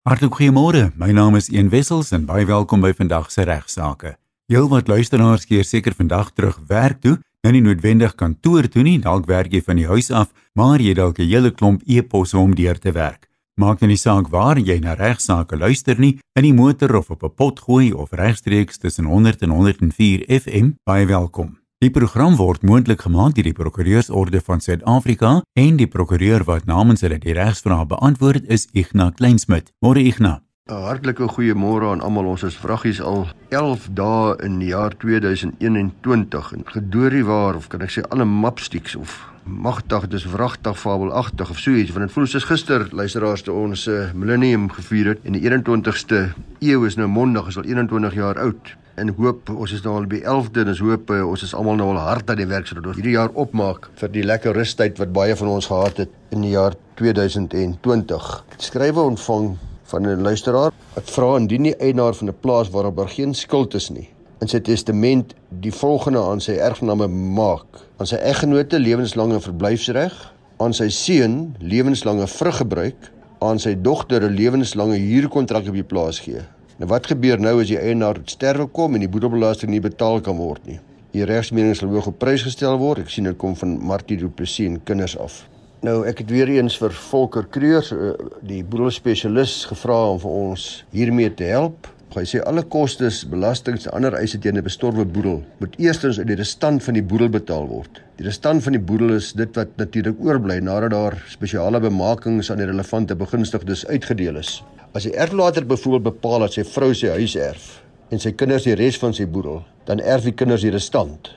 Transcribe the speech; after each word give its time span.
Hartlik 0.00 0.32
goeiemôre. 0.32 0.94
My 0.96 1.10
naam 1.12 1.34
is 1.36 1.50
Een 1.52 1.68
Wessels 1.68 2.08
en 2.16 2.22
baie 2.24 2.46
welkom 2.48 2.80
by 2.80 2.94
vandag 2.96 3.26
se 3.28 3.44
regsaake. 3.44 4.14
Heelwat 4.48 4.88
luisteraars 4.88 5.44
keer 5.44 5.64
seker 5.68 5.92
vandag 5.92 6.30
terug 6.32 6.56
werk 6.70 7.02
toe, 7.04 7.18
nou 7.44 7.52
nie 7.52 7.60
noodwendig 7.60 8.14
kantoor 8.16 8.64
toe 8.72 8.80
nie, 8.80 8.96
dalk 8.96 9.28
werk 9.28 9.52
jy 9.52 9.60
van 9.66 9.76
die 9.76 9.84
huis 9.90 10.08
af, 10.08 10.32
maar 10.56 10.80
jy 10.80 10.94
dalk 10.96 11.20
'n 11.20 11.28
hele 11.28 11.50
klomp 11.50 11.82
e-posse 11.84 12.38
om 12.38 12.54
deur 12.54 12.80
te 12.80 12.92
werk. 12.92 13.28
Maak 13.60 13.80
nie 13.80 14.00
saak 14.00 14.30
waar 14.30 14.56
jy 14.56 14.80
na 14.80 14.94
regsaake 14.94 15.56
luister 15.56 16.00
nie, 16.00 16.18
in 16.34 16.44
die 16.44 16.54
motor 16.54 16.96
of 16.96 17.10
op 17.10 17.22
'n 17.22 17.34
potgooi 17.36 17.92
of 17.92 18.12
regstreeks 18.12 18.78
tussen 18.78 19.04
100 19.04 19.42
en 19.42 19.50
104 19.50 20.24
FM, 20.26 20.70
baie 20.84 21.06
welkom. 21.06 21.59
Die 21.80 21.88
program 21.88 22.34
word 22.36 22.60
moontlik 22.60 23.06
gemaak 23.06 23.32
deur 23.38 23.46
die 23.48 23.56
Prokureursorde 23.56 24.42
van 24.44 24.60
Suid-Afrika 24.60 25.30
en 25.56 25.78
die 25.78 25.86
prokureur 25.88 26.42
wat 26.44 26.66
namens 26.68 27.00
hulle 27.00 27.16
die 27.22 27.32
regsvrae 27.32 27.86
beantwoord 27.88 28.50
is 28.52 28.66
Ignas 28.76 29.14
Kleinsmid. 29.16 29.70
Môre 29.80 30.02
Ignas. 30.04 30.42
'n 30.68 30.82
Hartlike 30.84 31.24
goeiemôre 31.32 31.88
aan 31.88 32.04
almal. 32.04 32.28
Ons 32.34 32.42
is 32.42 32.58
vraggies 32.60 33.00
al 33.00 33.24
11 33.48 33.88
dae 33.96 34.36
in 34.44 34.58
die 34.58 34.68
jaar 34.76 34.92
2021 34.92 36.52
en 36.52 36.64
gedoorie 36.66 37.24
waar 37.24 37.56
of 37.56 37.68
kan 37.72 37.80
ek 37.80 37.96
sê 37.96 38.04
alle 38.10 38.28
mapsticks 38.28 38.94
of 38.94 39.16
magtig 39.44 40.08
dis 40.08 40.28
wragtig 40.28 40.76
fabelagtig 40.76 41.50
of 41.50 41.58
so 41.58 41.72
iets 41.72 41.96
want 41.96 42.06
dit 42.06 42.12
voel 42.12 42.26
soos 42.26 42.44
gister 42.44 42.88
luisteraars 42.92 43.42
te 43.42 43.52
ons 43.52 43.86
uh, 43.88 44.12
millennium 44.12 44.68
gevier 44.68 45.14
het 45.14 45.24
en 45.24 45.32
die 45.32 45.48
21ste 45.48 46.34
eeu 46.60 46.84
is 46.84 46.96
nou 47.00 47.08
mondig 47.08 47.48
is 47.48 47.56
al 47.56 47.64
21 47.64 48.14
jaar 48.14 48.38
oud 48.38 48.76
en 49.00 49.14
hoop 49.16 49.50
ons 49.54 49.72
is 49.72 49.82
nou 49.84 49.96
al 49.96 50.06
by 50.10 50.20
11de 50.20 50.64
en 50.64 50.72
ons 50.74 50.82
hoop 50.84 51.10
uh, 51.14 51.22
ons 51.32 51.42
is 51.46 51.54
almal 51.56 51.78
nou 51.80 51.88
al 51.94 52.02
hard 52.04 52.30
aan 52.30 52.42
die 52.42 52.48
werk 52.50 52.68
sodat 52.68 52.90
ons 52.90 53.00
hierdie 53.00 53.16
jaar 53.16 53.32
opmaak 53.44 53.88
vir 54.00 54.12
die 54.12 54.26
lekker 54.26 54.56
rustyd 54.56 55.00
wat 55.00 55.14
baie 55.16 55.36
van 55.40 55.52
ons 55.56 55.70
gehad 55.72 56.04
het 56.04 56.12
in 56.36 56.44
die 56.44 56.52
jaar 56.52 56.76
2020. 57.00 58.30
Skrywe 58.60 59.00
ontvang 59.14 59.54
van 59.90 60.06
'n 60.06 60.22
luisteraar 60.22 60.72
wat 60.94 61.10
vra 61.10 61.36
indien 61.36 61.62
die 61.70 61.76
eienaar 61.76 62.14
van 62.14 62.28
'n 62.28 62.40
plaas 62.40 62.70
waarop 62.70 62.96
daar 62.96 63.08
geen 63.08 63.34
skuld 63.34 63.74
is 63.74 63.90
nie 63.90 64.08
in 64.40 64.48
sy 64.48 64.60
testament 64.60 65.34
die 65.48 65.72
volgende 65.72 66.20
aan 66.20 66.40
sy 66.40 66.52
erfgename 66.52 67.08
maak 67.08 67.82
aan 67.98 68.06
sy 68.06 68.16
eggenote 68.16 68.78
lewenslange 68.78 69.40
verblyfsreg 69.40 70.14
aan 70.58 70.72
sy 70.72 70.88
seun 70.88 71.56
lewenslange 71.60 72.26
vruggebruik 72.26 73.10
aan 73.40 73.58
sy 73.58 73.74
dogter 73.74 74.22
'n 74.22 74.36
lewenslange 74.36 74.96
huurkontrak 74.96 75.68
op 75.68 75.74
die 75.74 75.90
plaas 75.92 76.20
gee 76.20 76.44
Nou 76.80 76.88
wat 76.88 77.10
gebeur 77.10 77.36
nou 77.36 77.58
as 77.60 77.68
die 77.68 77.76
eienaar 77.76 78.16
sterwe 78.24 78.64
kom 78.72 78.94
en 78.96 79.02
die 79.04 79.08
boedelbelasting 79.12 79.68
nie 79.68 79.82
betaal 79.84 80.22
kan 80.24 80.38
word 80.40 80.64
nie? 80.64 80.78
Die 81.12 81.26
regsmening 81.28 81.74
sal 81.76 81.90
hoog 81.92 82.08
op 82.08 82.16
prys 82.22 82.40
gestel 82.46 82.78
word. 82.80 83.02
Ek 83.02 83.12
sien 83.12 83.28
dit 83.28 83.36
kom 83.36 83.52
van 83.60 83.74
Martie 83.84 84.16
Du 84.16 84.30
Plessis 84.32 84.70
en 84.70 84.78
kinders 84.88 85.12
af. 85.20 85.42
Nou 85.84 85.98
ek 86.08 86.22
het 86.24 86.32
weer 86.32 86.48
eens 86.54 86.78
vir 86.80 86.96
Volker 87.10 87.44
Kreurs 87.52 87.92
eh, 87.92 88.14
die 88.48 88.62
boedelspesialis 88.64 89.58
gevra 89.68 89.98
om 90.14 90.22
vir 90.24 90.38
ons 90.38 90.66
hiermee 90.96 91.28
te 91.36 91.52
help. 91.52 91.90
Hy 92.16 92.24
sê 92.24 92.40
alle 92.48 92.64
kostes, 92.64 93.20
belastings 93.28 93.84
en 93.84 94.00
ander 94.00 94.16
eise 94.16 94.40
teen 94.40 94.56
'n 94.56 94.64
bestorwe 94.64 95.04
boedel 95.04 95.44
moet 95.60 95.76
eerstens 95.76 96.18
uit 96.18 96.32
die 96.32 96.40
restant 96.40 96.82
van 96.82 96.96
die 96.96 97.04
boedel 97.04 97.28
betaal 97.28 97.68
word. 97.68 98.00
Die 98.16 98.24
restant 98.24 98.64
van 98.64 98.72
die 98.72 98.80
boedel 98.80 99.20
is 99.20 99.34
dit 99.36 99.52
wat 99.54 99.76
natuurlik 99.76 100.16
oorbly 100.24 100.58
nadat 100.64 100.96
daar 100.96 101.22
spesiale 101.28 101.80
bemakings 101.80 102.50
aan 102.50 102.64
die 102.64 102.72
relevante 102.72 103.14
begunstigdes 103.14 103.86
uitgedeel 103.86 104.40
is. 104.40 104.62
As 104.90 105.04
die 105.06 105.12
erflater 105.14 105.62
byvoorbeeld 105.66 106.02
bepaal 106.02 106.42
dat 106.42 106.56
sy 106.56 106.64
vrou 106.66 106.88
sy 106.98 107.12
huis 107.14 107.36
erf 107.38 107.66
en 108.10 108.18
sy 108.18 108.32
kinders 108.34 108.64
die 108.66 108.74
res 108.74 108.96
van 108.98 109.12
sy 109.14 109.22
boedel, 109.22 109.60
dan 109.86 110.00
erf 110.02 110.24
die 110.26 110.32
kinders 110.34 110.64
die 110.66 110.72
restant. 110.74 111.28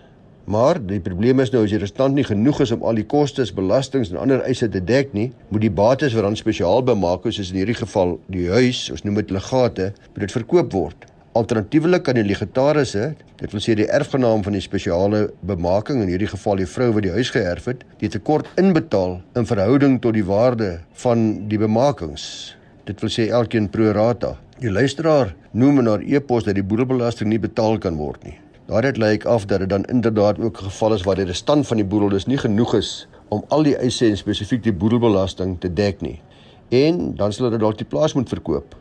Maar 0.49 0.79
die 0.81 0.97
probleem 1.05 1.37
is 1.43 1.51
nou 1.53 1.61
as 1.61 1.69
die 1.69 1.81
restant 1.83 2.17
nie 2.17 2.25
genoeg 2.25 2.63
is 2.65 2.71
om 2.73 2.81
al 2.81 2.97
die 2.97 3.05
kostes, 3.05 3.51
belastings 3.53 4.09
en 4.09 4.17
ander 4.23 4.41
eise 4.47 4.65
te 4.73 4.81
dek 4.81 5.13
nie, 5.13 5.27
moet 5.53 5.61
die 5.67 5.69
bates 5.69 6.15
wat 6.17 6.25
dan 6.25 6.37
spesiaal 6.39 6.81
bemaak 6.87 7.27
is, 7.29 7.37
soos 7.37 7.51
in 7.53 7.59
hierdie 7.61 7.77
geval 7.77 8.15
die 8.33 8.47
huis, 8.49 8.87
ons 8.89 9.05
noem 9.05 9.21
dit 9.21 9.35
legate, 9.37 9.91
moet 10.15 10.25
dit 10.25 10.33
verkoop 10.33 10.73
word. 10.73 11.05
Alternatiefelik 11.37 12.07
kan 12.09 12.17
die 12.17 12.25
legatarisse, 12.25 13.11
dit 13.37 13.53
wil 13.53 13.61
sê 13.61 13.77
die 13.77 13.87
erfgenaam 13.99 14.41
van 14.41 14.57
die 14.57 14.63
spesiale 14.65 15.27
bemaking 15.45 16.01
in 16.01 16.09
hierdie 16.09 16.33
geval 16.33 16.57
die 16.57 16.69
vrou 16.73 16.89
wat 16.97 17.05
die 17.05 17.13
huis 17.13 17.29
geërf 17.37 17.69
het, 17.69 17.85
die 18.01 18.09
tekort 18.17 18.49
inbetaal 18.57 19.19
in 19.37 19.45
verhouding 19.53 20.01
tot 20.01 20.17
die 20.17 20.25
waarde 20.25 20.79
van 21.05 21.45
die 21.53 21.61
bemakings. 21.61 22.57
Dit 22.83 22.99
wil 22.99 23.11
sê 23.13 23.29
elkeen 23.31 23.69
pro 23.71 23.93
rata. 23.95 24.33
Die 24.59 24.71
luisteraar 24.71 25.29
noem 25.55 25.77
in 25.79 25.87
haar 25.87 26.01
e-pos 26.03 26.43
dat 26.43 26.57
die 26.57 26.65
boedelbelasting 26.67 27.29
nie 27.31 27.39
betaal 27.39 27.77
kan 27.79 27.95
word 27.95 28.25
nie. 28.27 28.33
Daaruit 28.67 28.97
lyk 28.99 29.23
af 29.23 29.45
dat 29.47 29.61
dit 29.63 29.69
dan 29.71 29.85
inderdaad 29.87 30.39
ook 30.39 30.59
'n 30.59 30.65
geval 30.65 30.93
is 30.93 31.03
waar 31.07 31.15
die 31.15 31.25
restant 31.25 31.67
van 31.67 31.77
die 31.77 31.85
boedel 31.85 32.09
dus 32.09 32.25
nie 32.25 32.37
genoeg 32.37 32.73
is 32.75 33.07
om 33.29 33.43
al 33.47 33.63
die 33.63 33.77
eise 33.77 34.05
en 34.05 34.17
spesifiek 34.17 34.63
die 34.63 34.73
boedelbelasting 34.73 35.59
te 35.59 35.73
dek 35.73 36.01
nie. 36.01 36.21
En 36.69 37.15
dan 37.15 37.33
sal 37.33 37.45
hulle 37.45 37.57
dalk 37.57 37.77
die 37.77 37.87
plaas 37.87 38.13
moet 38.13 38.29
verkoop. 38.29 38.75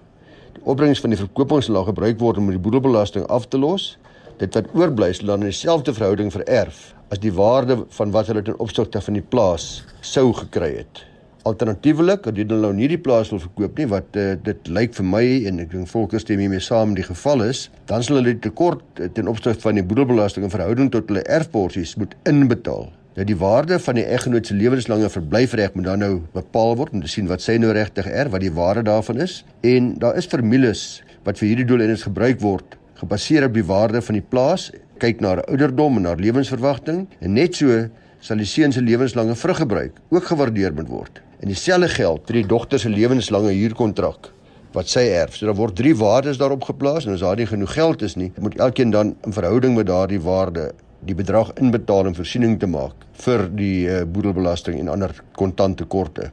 Die 0.53 0.65
opbrengs 0.65 1.01
van 1.01 1.11
die 1.11 1.19
verkoping 1.19 1.63
sal 1.63 1.85
gebruik 1.85 2.19
word 2.19 2.39
om 2.39 2.51
die 2.51 2.59
boedelbelasting 2.59 3.27
af 3.27 3.47
te 3.47 3.59
los. 3.59 3.99
Dit 4.37 4.55
wat 4.55 4.67
oorbly 4.75 5.13
sal 5.13 5.27
dan 5.27 5.41
in 5.41 5.47
dieselfde 5.47 5.95
verhouding 5.95 6.33
vererf 6.33 6.95
as 7.09 7.19
die 7.19 7.33
waarde 7.33 7.85
van 7.89 8.11
wat 8.11 8.27
hulle 8.27 8.43
ten 8.43 8.59
opsigte 8.59 9.01
van 9.01 9.15
die 9.15 9.27
plaas 9.29 9.85
sou 10.01 10.33
gekry 10.33 10.77
het. 10.77 11.12
Alternatiefelik, 11.43 12.27
as 12.31 12.37
jy 12.39 12.45
nou 12.47 12.71
nie 12.77 12.87
die 12.93 13.01
plaas 13.03 13.33
wil 13.33 13.41
verkoop 13.43 13.79
nie 13.81 13.89
wat 13.91 14.19
uh, 14.21 14.35
dit 14.47 14.69
lyk 14.71 14.93
vir 14.95 15.07
my 15.11 15.23
en 15.51 15.57
ek 15.65 15.73
dink 15.73 15.89
volke 15.91 16.21
stem 16.23 16.39
hiermee 16.39 16.63
saam 16.63 16.93
die 16.95 17.03
geval 17.03 17.43
is, 17.49 17.65
dan 17.91 18.05
sal 18.07 18.21
hulle 18.21 18.37
die 18.37 18.43
tekort 18.45 18.83
uh, 19.03 19.09
ten 19.11 19.31
opsigte 19.31 19.65
van 19.65 19.81
die 19.81 19.83
boedelbelasting 19.83 20.47
in 20.47 20.53
verhouding 20.53 20.93
tot 20.95 21.11
hulle 21.11 21.25
erfporsies 21.27 21.97
moet 21.99 22.15
inbetaal. 22.31 22.87
Nou 23.17 23.27
die 23.27 23.37
waarde 23.41 23.81
van 23.83 23.99
die 23.99 24.05
eggenoot 24.07 24.47
se 24.47 24.55
lewenslange 24.55 25.11
verblyfreg 25.11 25.75
moet 25.75 25.89
dan 25.89 26.05
nou 26.05 26.13
bepaal 26.37 26.79
word 26.79 26.95
om 26.95 27.03
te 27.03 27.11
sien 27.11 27.27
wat 27.29 27.43
sy 27.43 27.59
nou 27.59 27.73
regtig 27.75 28.07
erf, 28.07 28.31
wat 28.37 28.45
die 28.45 28.53
waarde 28.55 28.87
daarvan 28.87 29.25
is 29.27 29.41
en 29.67 29.97
daar 30.01 30.15
is 30.21 30.31
formules 30.31 31.03
wat 31.27 31.43
vir 31.43 31.51
hierdie 31.51 31.67
doeleindes 31.69 32.07
gebruik 32.07 32.39
word 32.45 32.79
gebaseer 33.03 33.49
op 33.49 33.59
die 33.59 33.67
waarde 33.67 33.99
van 34.07 34.15
die 34.21 34.23
plaas, 34.23 34.71
kyk 35.03 35.19
na 35.19 35.35
ouderdom 35.43 35.99
en 35.99 36.07
haar 36.07 36.23
lewensverwagting 36.23 37.03
en 37.19 37.35
net 37.35 37.59
so 37.59 37.83
sal 38.23 38.39
die 38.39 38.47
seun 38.47 38.71
se 38.71 38.83
lewenslange 38.85 39.35
vruggebruik 39.35 39.99
ook 40.15 40.31
gewaardeer 40.31 40.79
moet 40.79 40.91
word. 40.91 41.23
En 41.43 41.51
dieselfde 41.51 41.89
geld 41.91 42.29
vir 42.29 42.37
die 42.39 42.47
dogter 42.47 42.79
se 42.79 42.91
lewenslange 42.91 43.51
huurkontrak 43.51 44.29
wat 44.77 44.89
sy 44.89 45.03
erf. 45.11 45.35
So 45.35 45.49
daar 45.49 45.59
word 45.59 45.75
drie 45.77 45.95
waardes 45.99 46.39
daarop 46.39 46.63
geplaas 46.69 47.09
en 47.09 47.17
as 47.17 47.25
daar 47.25 47.37
nie 47.37 47.49
genoeg 47.51 47.75
geld 47.75 48.05
is 48.07 48.15
nie, 48.17 48.31
moet 48.39 48.55
elkeen 48.63 48.95
dan 48.95 49.17
in 49.27 49.35
verhouding 49.35 49.75
met 49.77 49.89
daardie 49.91 50.21
waarde 50.23 50.71
die 51.03 51.17
bedrag 51.19 51.51
inbetaal 51.59 52.07
om 52.07 52.15
voorsiening 52.15 52.61
te 52.63 52.71
maak 52.71 52.95
vir 53.25 53.49
die 53.59 53.89
uh, 53.91 54.05
boedelbelasting 54.07 54.79
en 54.79 54.93
ander 54.95 55.17
kontante 55.35 55.83
tekorte. 55.83 56.31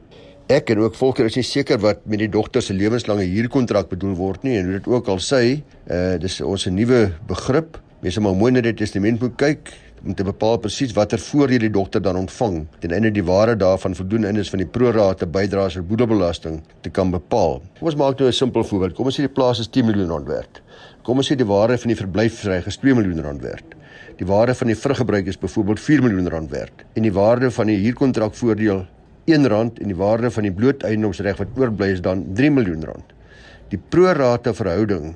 Ek 0.50 0.70
en 0.70 0.84
ook 0.84 0.94
volker 0.98 1.26
is 1.26 1.40
nie 1.40 1.46
seker 1.46 1.82
wat 1.82 2.06
met 2.06 2.22
die 2.22 2.30
dogter 2.30 2.62
se 2.62 2.74
lewenslange 2.74 3.26
huurkontrak 3.26 3.90
bedoel 3.90 4.14
word 4.18 4.46
nie 4.46 4.56
en 4.60 4.70
hoe 4.70 4.78
dit 4.78 4.88
ook 4.94 5.10
al 5.10 5.18
sê, 5.18 5.42
uh, 5.90 6.14
dis 6.22 6.40
ons 6.40 6.66
'n 6.66 6.74
nuwe 6.74 7.10
begrip. 7.26 7.82
Mense 8.00 8.20
moet 8.20 8.38
mooi 8.38 8.52
na 8.52 8.60
die 8.60 8.78
testament 8.78 9.20
moet 9.20 9.36
kyk 9.36 9.74
om 10.04 10.14
te 10.14 10.24
bepaal 10.24 10.58
presies 10.62 10.94
watter 10.96 11.20
voordele 11.20 11.66
die 11.66 11.72
dogter 11.72 12.02
dan 12.02 12.16
ontvang 12.16 12.62
ten 12.80 12.94
einde 12.96 13.10
die 13.12 13.24
waarde 13.24 13.56
daarvan 13.60 13.94
voldoen 13.94 14.24
in 14.24 14.40
is 14.40 14.50
van 14.52 14.62
die 14.62 14.68
prorate 14.68 15.26
bydraes 15.26 15.76
vir 15.76 15.84
boedelbelasting 15.90 16.60
te 16.80 16.90
kan 16.90 17.10
bepaal. 17.12 17.60
Kom 17.78 17.90
ons 17.90 17.98
maak 18.00 18.18
nou 18.18 18.28
'n 18.28 18.32
simpel 18.32 18.64
voorbeeld. 18.64 18.94
Kom 18.94 19.06
ons 19.06 19.18
sê 19.18 19.22
die 19.26 19.36
plaas 19.38 19.60
is 19.60 19.68
10 19.68 19.84
miljoen 19.84 20.08
rand 20.08 20.26
werd. 20.26 20.62
Kom 21.02 21.16
ons 21.16 21.30
sê 21.30 21.36
die 21.36 21.46
waarde 21.46 21.78
van 21.78 21.88
die 21.88 21.96
verblyfsreg 21.96 22.66
is 22.66 22.76
2 22.76 22.94
miljoen 22.94 23.20
rand 23.20 23.42
werd. 23.42 23.64
Die 24.16 24.26
waarde 24.26 24.54
van 24.54 24.66
die 24.66 24.76
vruggebruik 24.76 25.26
is 25.26 25.38
byvoorbeeld 25.38 25.80
4 25.80 26.02
miljoen 26.02 26.28
rand 26.28 26.50
werd 26.50 26.84
en 26.94 27.02
die 27.02 27.12
waarde 27.12 27.50
van 27.50 27.66
die 27.66 27.76
huurkontrak 27.76 28.34
voordeel 28.34 28.86
1 29.24 29.48
rand 29.48 29.78
en 29.78 29.86
die 29.86 29.96
waarde 29.96 30.30
van 30.30 30.42
die 30.42 30.52
bloot 30.52 30.82
eiendomsreg 30.82 31.36
wat 31.36 31.48
oorbly 31.56 31.92
is 31.92 32.00
dan 32.00 32.26
3 32.34 32.50
miljoen 32.50 32.84
rand. 32.84 33.04
Die 33.68 33.78
prorate 33.88 34.54
verhouding 34.54 35.14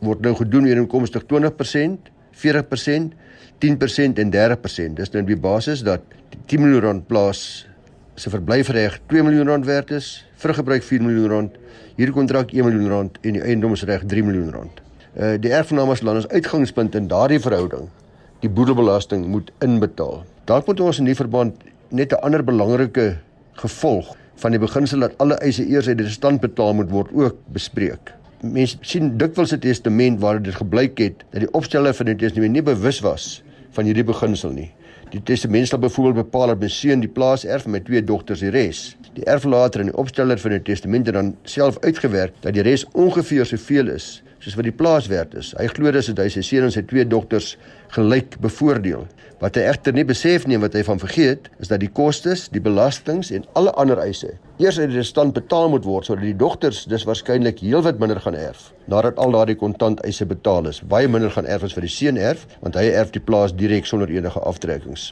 word 0.00 0.20
nou 0.20 0.34
gedoen 0.34 0.66
ooreenkomstig 0.66 1.22
20%, 1.30 2.10
40% 2.32 3.14
10% 3.62 4.18
en 4.18 4.30
30%. 4.34 4.96
Dis 4.98 5.12
nou 5.14 5.22
die 5.26 5.38
basis 5.38 5.84
dat 5.86 6.02
die 6.32 6.40
10 6.50 6.64
miljoen 6.64 6.82
rand 6.82 7.06
plaas 7.06 7.42
se 8.18 8.30
verblyfreg 8.30 8.98
2 9.10 9.22
miljoen 9.22 9.48
rand 9.48 9.66
werd 9.66 9.90
is, 9.94 10.26
vruggebruik 10.42 10.82
4 10.82 11.02
miljoen 11.02 11.28
rand, 11.30 11.58
huurkontrak 11.96 12.52
1 12.52 12.66
miljoen 12.66 12.90
rand 12.90 13.18
en 13.22 13.38
die 13.38 13.42
eiendomsreg 13.42 14.06
3 14.10 14.24
miljoen 14.26 14.50
rand. 14.52 14.80
Uh 15.14 15.34
die 15.40 15.52
erfgenames 15.52 16.02
land 16.02 16.24
is 16.24 16.28
uitgangspunt 16.28 16.96
in 16.98 17.06
daardie 17.08 17.40
verhouding. 17.40 17.90
Die 18.42 18.50
boedelbelasting 18.50 19.26
moet 19.26 19.52
inbetaal. 19.62 20.24
Dalk 20.50 20.66
moet 20.66 20.80
ons 20.80 20.98
in 20.98 21.06
die 21.10 21.18
verband 21.18 21.62
net 21.90 22.12
'n 22.12 22.24
ander 22.26 22.44
belangrike 22.44 23.18
gevolg 23.62 24.16
van 24.34 24.50
die 24.50 24.60
beginsel 24.60 25.06
dat 25.06 25.14
alle 25.18 25.38
eise 25.38 25.66
eers 25.66 25.88
uit 25.88 25.98
die 25.98 26.08
stand 26.08 26.40
betaal 26.40 26.74
moet 26.74 26.90
word 26.90 27.12
ook 27.14 27.36
bespreek 27.52 28.12
mense 28.42 28.76
sien 28.82 29.16
dikwels 29.18 29.52
'n 29.54 29.58
testament 29.58 30.20
waar 30.20 30.42
dit 30.42 30.54
gebleik 30.54 30.98
het 30.98 31.24
dat 31.30 31.40
die 31.40 31.52
opsteller 31.52 31.94
van 31.94 32.06
die 32.06 32.16
testament 32.16 32.52
nie 32.52 32.62
bewus 32.62 33.00
was 33.00 33.42
van 33.72 33.88
hierdie 33.88 34.06
beginsel 34.06 34.52
nie. 34.56 34.70
Die 35.12 35.20
testament 35.28 35.68
sal 35.68 35.80
byvoorbeeld 35.82 36.24
bepaal 36.24 36.54
dat 36.54 36.62
'n 36.64 36.68
seun 36.68 37.00
die 37.00 37.08
plaas 37.08 37.44
erf 37.44 37.66
met 37.66 37.84
twee 37.84 38.04
dogters 38.04 38.40
die 38.40 38.50
res. 38.50 38.96
Die 39.14 39.24
erflater 39.24 39.80
en 39.80 39.86
die 39.86 39.96
opsteller 39.96 40.38
van 40.38 40.50
die 40.50 40.62
testament 40.62 41.06
het 41.06 41.14
dan 41.14 41.36
self 41.44 41.78
uitgewerk 41.80 42.32
dat 42.40 42.54
die 42.54 42.62
res 42.62 42.86
ongeveer 42.92 43.46
soveel 43.46 43.88
is 43.88 44.22
soos 44.38 44.54
wat 44.54 44.64
die 44.64 44.74
plaas 44.74 45.06
werd 45.06 45.34
is. 45.34 45.52
Hy 45.58 45.66
glo 45.66 45.90
dis 45.90 46.06
dat 46.06 46.18
hy 46.18 46.28
sy 46.28 46.42
seun 46.42 46.64
en 46.66 46.72
sy 46.74 46.82
twee 46.82 47.04
dogters 47.06 47.56
gelyk 47.94 48.38
bevoordeel. 48.42 49.06
Wat 49.38 49.54
hy 49.54 49.62
egter 49.70 49.92
nie 49.92 50.04
besef 50.04 50.46
nie 50.46 50.54
en 50.58 50.64
wat 50.64 50.74
hy 50.74 50.82
van 50.82 50.98
vergeet, 50.98 51.48
is 51.62 51.68
dat 51.68 51.80
die 51.80 51.90
kostes, 51.90 52.48
die 52.48 52.62
belastings 52.62 53.30
en 53.30 53.46
alle 53.58 53.70
ander 53.78 53.98
eise 54.02 54.34
eers 54.62 54.78
uit 54.78 54.92
die 54.92 55.00
restant 55.00 55.34
betaal 55.34 55.70
moet 55.72 55.86
word 55.88 56.06
sodat 56.06 56.22
die 56.22 56.36
dogters 56.38 56.84
dis 56.90 57.04
waarskynlik 57.08 57.58
heelwat 57.64 57.98
minder 57.98 58.20
gaan 58.22 58.36
erf 58.38 58.68
nadat 58.92 59.16
al 59.22 59.34
daardie 59.34 59.56
kontant 59.58 60.02
eise 60.06 60.26
betaal 60.28 60.68
is. 60.70 60.78
Baie 60.86 61.08
minder 61.10 61.32
gaan 61.34 61.48
erf 61.50 61.64
as 61.66 61.74
vir 61.74 61.86
die 61.86 61.90
seun 61.90 62.20
erf 62.30 62.44
want 62.60 62.78
hy 62.78 62.84
erf 62.92 63.10
die 63.14 63.22
plaas 63.22 63.54
direk 63.58 63.88
sonder 63.90 64.10
enige 64.12 64.42
aftrekkings. 64.46 65.08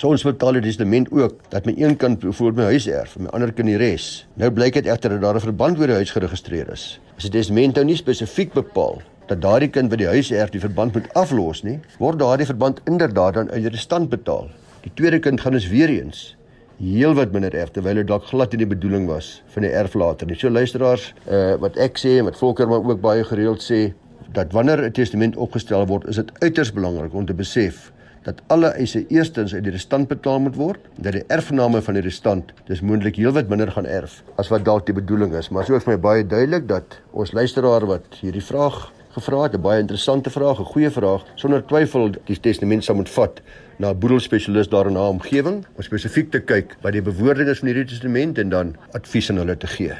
So 0.00 0.08
ons 0.10 0.24
betaal 0.26 0.56
die 0.56 0.64
testament 0.64 1.10
ook 1.12 1.36
dat 1.52 1.68
my 1.68 1.74
een 1.76 1.98
kind 2.00 2.18
byvoorbeeld 2.22 2.62
my 2.62 2.70
huis 2.72 2.86
erf 2.88 3.16
en 3.18 3.26
my 3.26 3.34
ander 3.36 3.52
kind 3.52 3.68
die 3.68 3.76
res. 3.78 4.24
Nou 4.40 4.48
blyk 4.54 4.78
dit 4.80 4.88
egter 4.88 5.12
dat 5.16 5.20
daar 5.22 5.36
'n 5.36 5.46
verband 5.48 5.78
oor 5.78 5.86
die 5.92 6.00
huis 6.00 6.10
geregistreer 6.10 6.72
is. 6.72 7.00
As 7.16 7.28
die 7.28 7.34
testament 7.36 7.76
nou 7.76 7.84
nie 7.84 7.96
spesifiek 7.96 8.54
bepaal 8.54 9.02
dat 9.28 9.40
daardie 9.40 9.70
kind 9.70 9.90
by 9.90 9.96
die 9.96 10.08
huis 10.08 10.30
erf 10.30 10.50
die 10.50 10.60
verband 10.60 10.94
moet 10.94 11.12
aflos 11.14 11.62
nie, 11.62 11.80
word 11.98 12.18
daardie 12.18 12.46
verband 12.46 12.80
inderdaad 12.86 13.34
dan 13.34 13.50
uit 13.50 13.62
die 13.62 13.70
restant 13.70 14.08
betaal. 14.08 14.48
Die 14.82 14.92
tweede 14.94 15.18
kind 15.18 15.40
gaan 15.40 15.52
dus 15.52 15.68
weer 15.68 15.88
eens 15.88 16.36
heelwat 16.78 17.32
minder 17.32 17.54
erf 17.54 17.70
terwyl 17.70 17.94
dit 17.94 18.06
dalk 18.06 18.26
glad 18.30 18.52
nie 18.52 18.64
die 18.64 18.70
bedoeling 18.74 19.06
was 19.06 19.42
van 19.54 19.62
die 19.62 19.70
erflater 19.70 20.26
nie. 20.26 20.36
So 20.38 20.50
luisteraars, 20.50 21.12
uh, 21.28 21.54
wat 21.62 21.76
ek 21.76 21.98
sê 21.98 22.18
en 22.18 22.24
wat 22.24 22.36
Volker 22.36 22.68
maar 22.68 22.84
ook 22.84 23.00
baie 23.00 23.24
gereeld 23.24 23.62
sê, 23.62 23.92
dat 24.34 24.52
wanneer 24.52 24.82
'n 24.82 24.92
testament 24.92 25.36
opgestel 25.36 25.86
word, 25.86 26.08
is 26.08 26.16
dit 26.16 26.30
uiters 26.42 26.72
belangrik 26.72 27.14
om 27.14 27.26
te 27.26 27.34
besef 27.34 27.92
dat 28.24 28.40
alle 28.46 28.72
eise 28.80 29.04
eerstens 29.12 29.54
uit 29.54 29.64
die 29.64 29.72
restant 29.72 30.08
betaal 30.08 30.40
moet 30.40 30.56
word, 30.56 30.80
dat 30.96 31.12
die 31.12 31.24
erfgename 31.28 31.82
van 31.82 31.94
die 31.94 32.02
restant 32.02 32.52
dis 32.66 32.80
moontlik 32.80 33.16
heelwat 33.16 33.48
minder 33.48 33.70
gaan 33.70 33.86
erf 33.86 34.22
as 34.40 34.48
wat 34.48 34.64
dalk 34.64 34.86
die 34.86 34.96
bedoeling 34.96 35.34
is. 35.34 35.50
Maar 35.50 35.64
so 35.64 35.76
is 35.76 35.86
my 35.86 35.98
baie 36.00 36.26
duidelik 36.26 36.68
dat 36.68 36.98
ons 37.12 37.32
luisteraar 37.32 37.86
wat 37.86 38.20
hierdie 38.20 38.44
vraag 38.44 38.92
gevra 39.14 39.42
het, 39.42 39.54
'n 39.54 39.60
baie 39.60 39.80
interessante 39.80 40.30
vraag, 40.30 40.58
'n 40.58 40.72
goeie 40.72 40.90
vraag, 40.90 41.22
sonder 41.34 41.66
twyfel 41.66 42.10
die 42.24 42.40
testament 42.40 42.84
sou 42.84 42.96
moet 42.96 43.08
vat 43.08 43.40
na 43.78 43.90
'n 43.90 43.98
boedelspesialis 43.98 44.68
daar 44.68 44.86
in 44.86 44.96
haar 44.96 45.08
omgewing 45.08 45.66
om 45.76 45.82
spesifiek 45.82 46.30
te 46.30 46.40
kyk 46.40 46.76
wat 46.82 46.92
die 46.92 47.02
bewoording 47.02 47.48
is 47.48 47.58
van 47.58 47.68
hierdie 47.68 47.84
testament 47.84 48.38
en 48.38 48.48
dan 48.48 48.76
advies 48.92 49.30
aan 49.30 49.36
hulle 49.36 49.56
te 49.56 49.66
gee. 49.66 49.92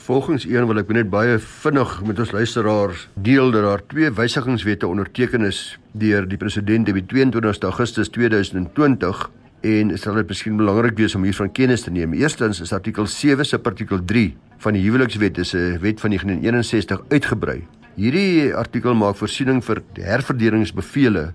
Volgens 0.00 0.44
een 0.44 0.66
wil 0.66 0.78
ek 0.78 0.88
net 0.88 1.10
baie 1.10 1.38
vinnig 1.38 2.02
met 2.04 2.18
ons 2.18 2.30
luisteraars 2.30 3.08
deel 3.14 3.50
dat 3.50 3.62
daar 3.62 3.86
twee 3.86 4.10
wysigingswette 4.10 4.86
onderteken 4.86 5.42
is 5.42 5.78
deur 5.92 6.28
die 6.28 6.36
president 6.36 6.88
op 6.88 6.94
die 6.94 7.06
22 7.06 7.62
Augustus 7.62 8.08
2020 8.08 9.30
en 9.60 9.88
dit 9.88 10.00
sal 10.00 10.14
dit 10.14 10.28
miskien 10.28 10.56
belangrik 10.56 10.96
wees 10.96 11.14
om 11.14 11.22
hiervan 11.22 11.52
kennis 11.52 11.82
te 11.82 11.90
neem. 11.90 12.12
Eerstens 12.12 12.60
is 12.60 12.72
artikel 12.72 13.06
7 13.06 13.44
se 13.44 13.58
artikel 13.62 14.04
3 14.04 14.36
van 14.58 14.72
die 14.72 14.82
huwelikswet 14.82 15.38
is 15.38 15.54
'n 15.54 15.78
wet 15.80 16.00
van 16.00 16.10
1961 16.10 17.02
uitgebrei 17.08 17.66
Hierdie 17.96 18.50
artikel 18.52 18.92
maak 18.92 19.16
voorsiening 19.16 19.62
vir 19.64 19.78
herverdelingsbevele 20.04 21.30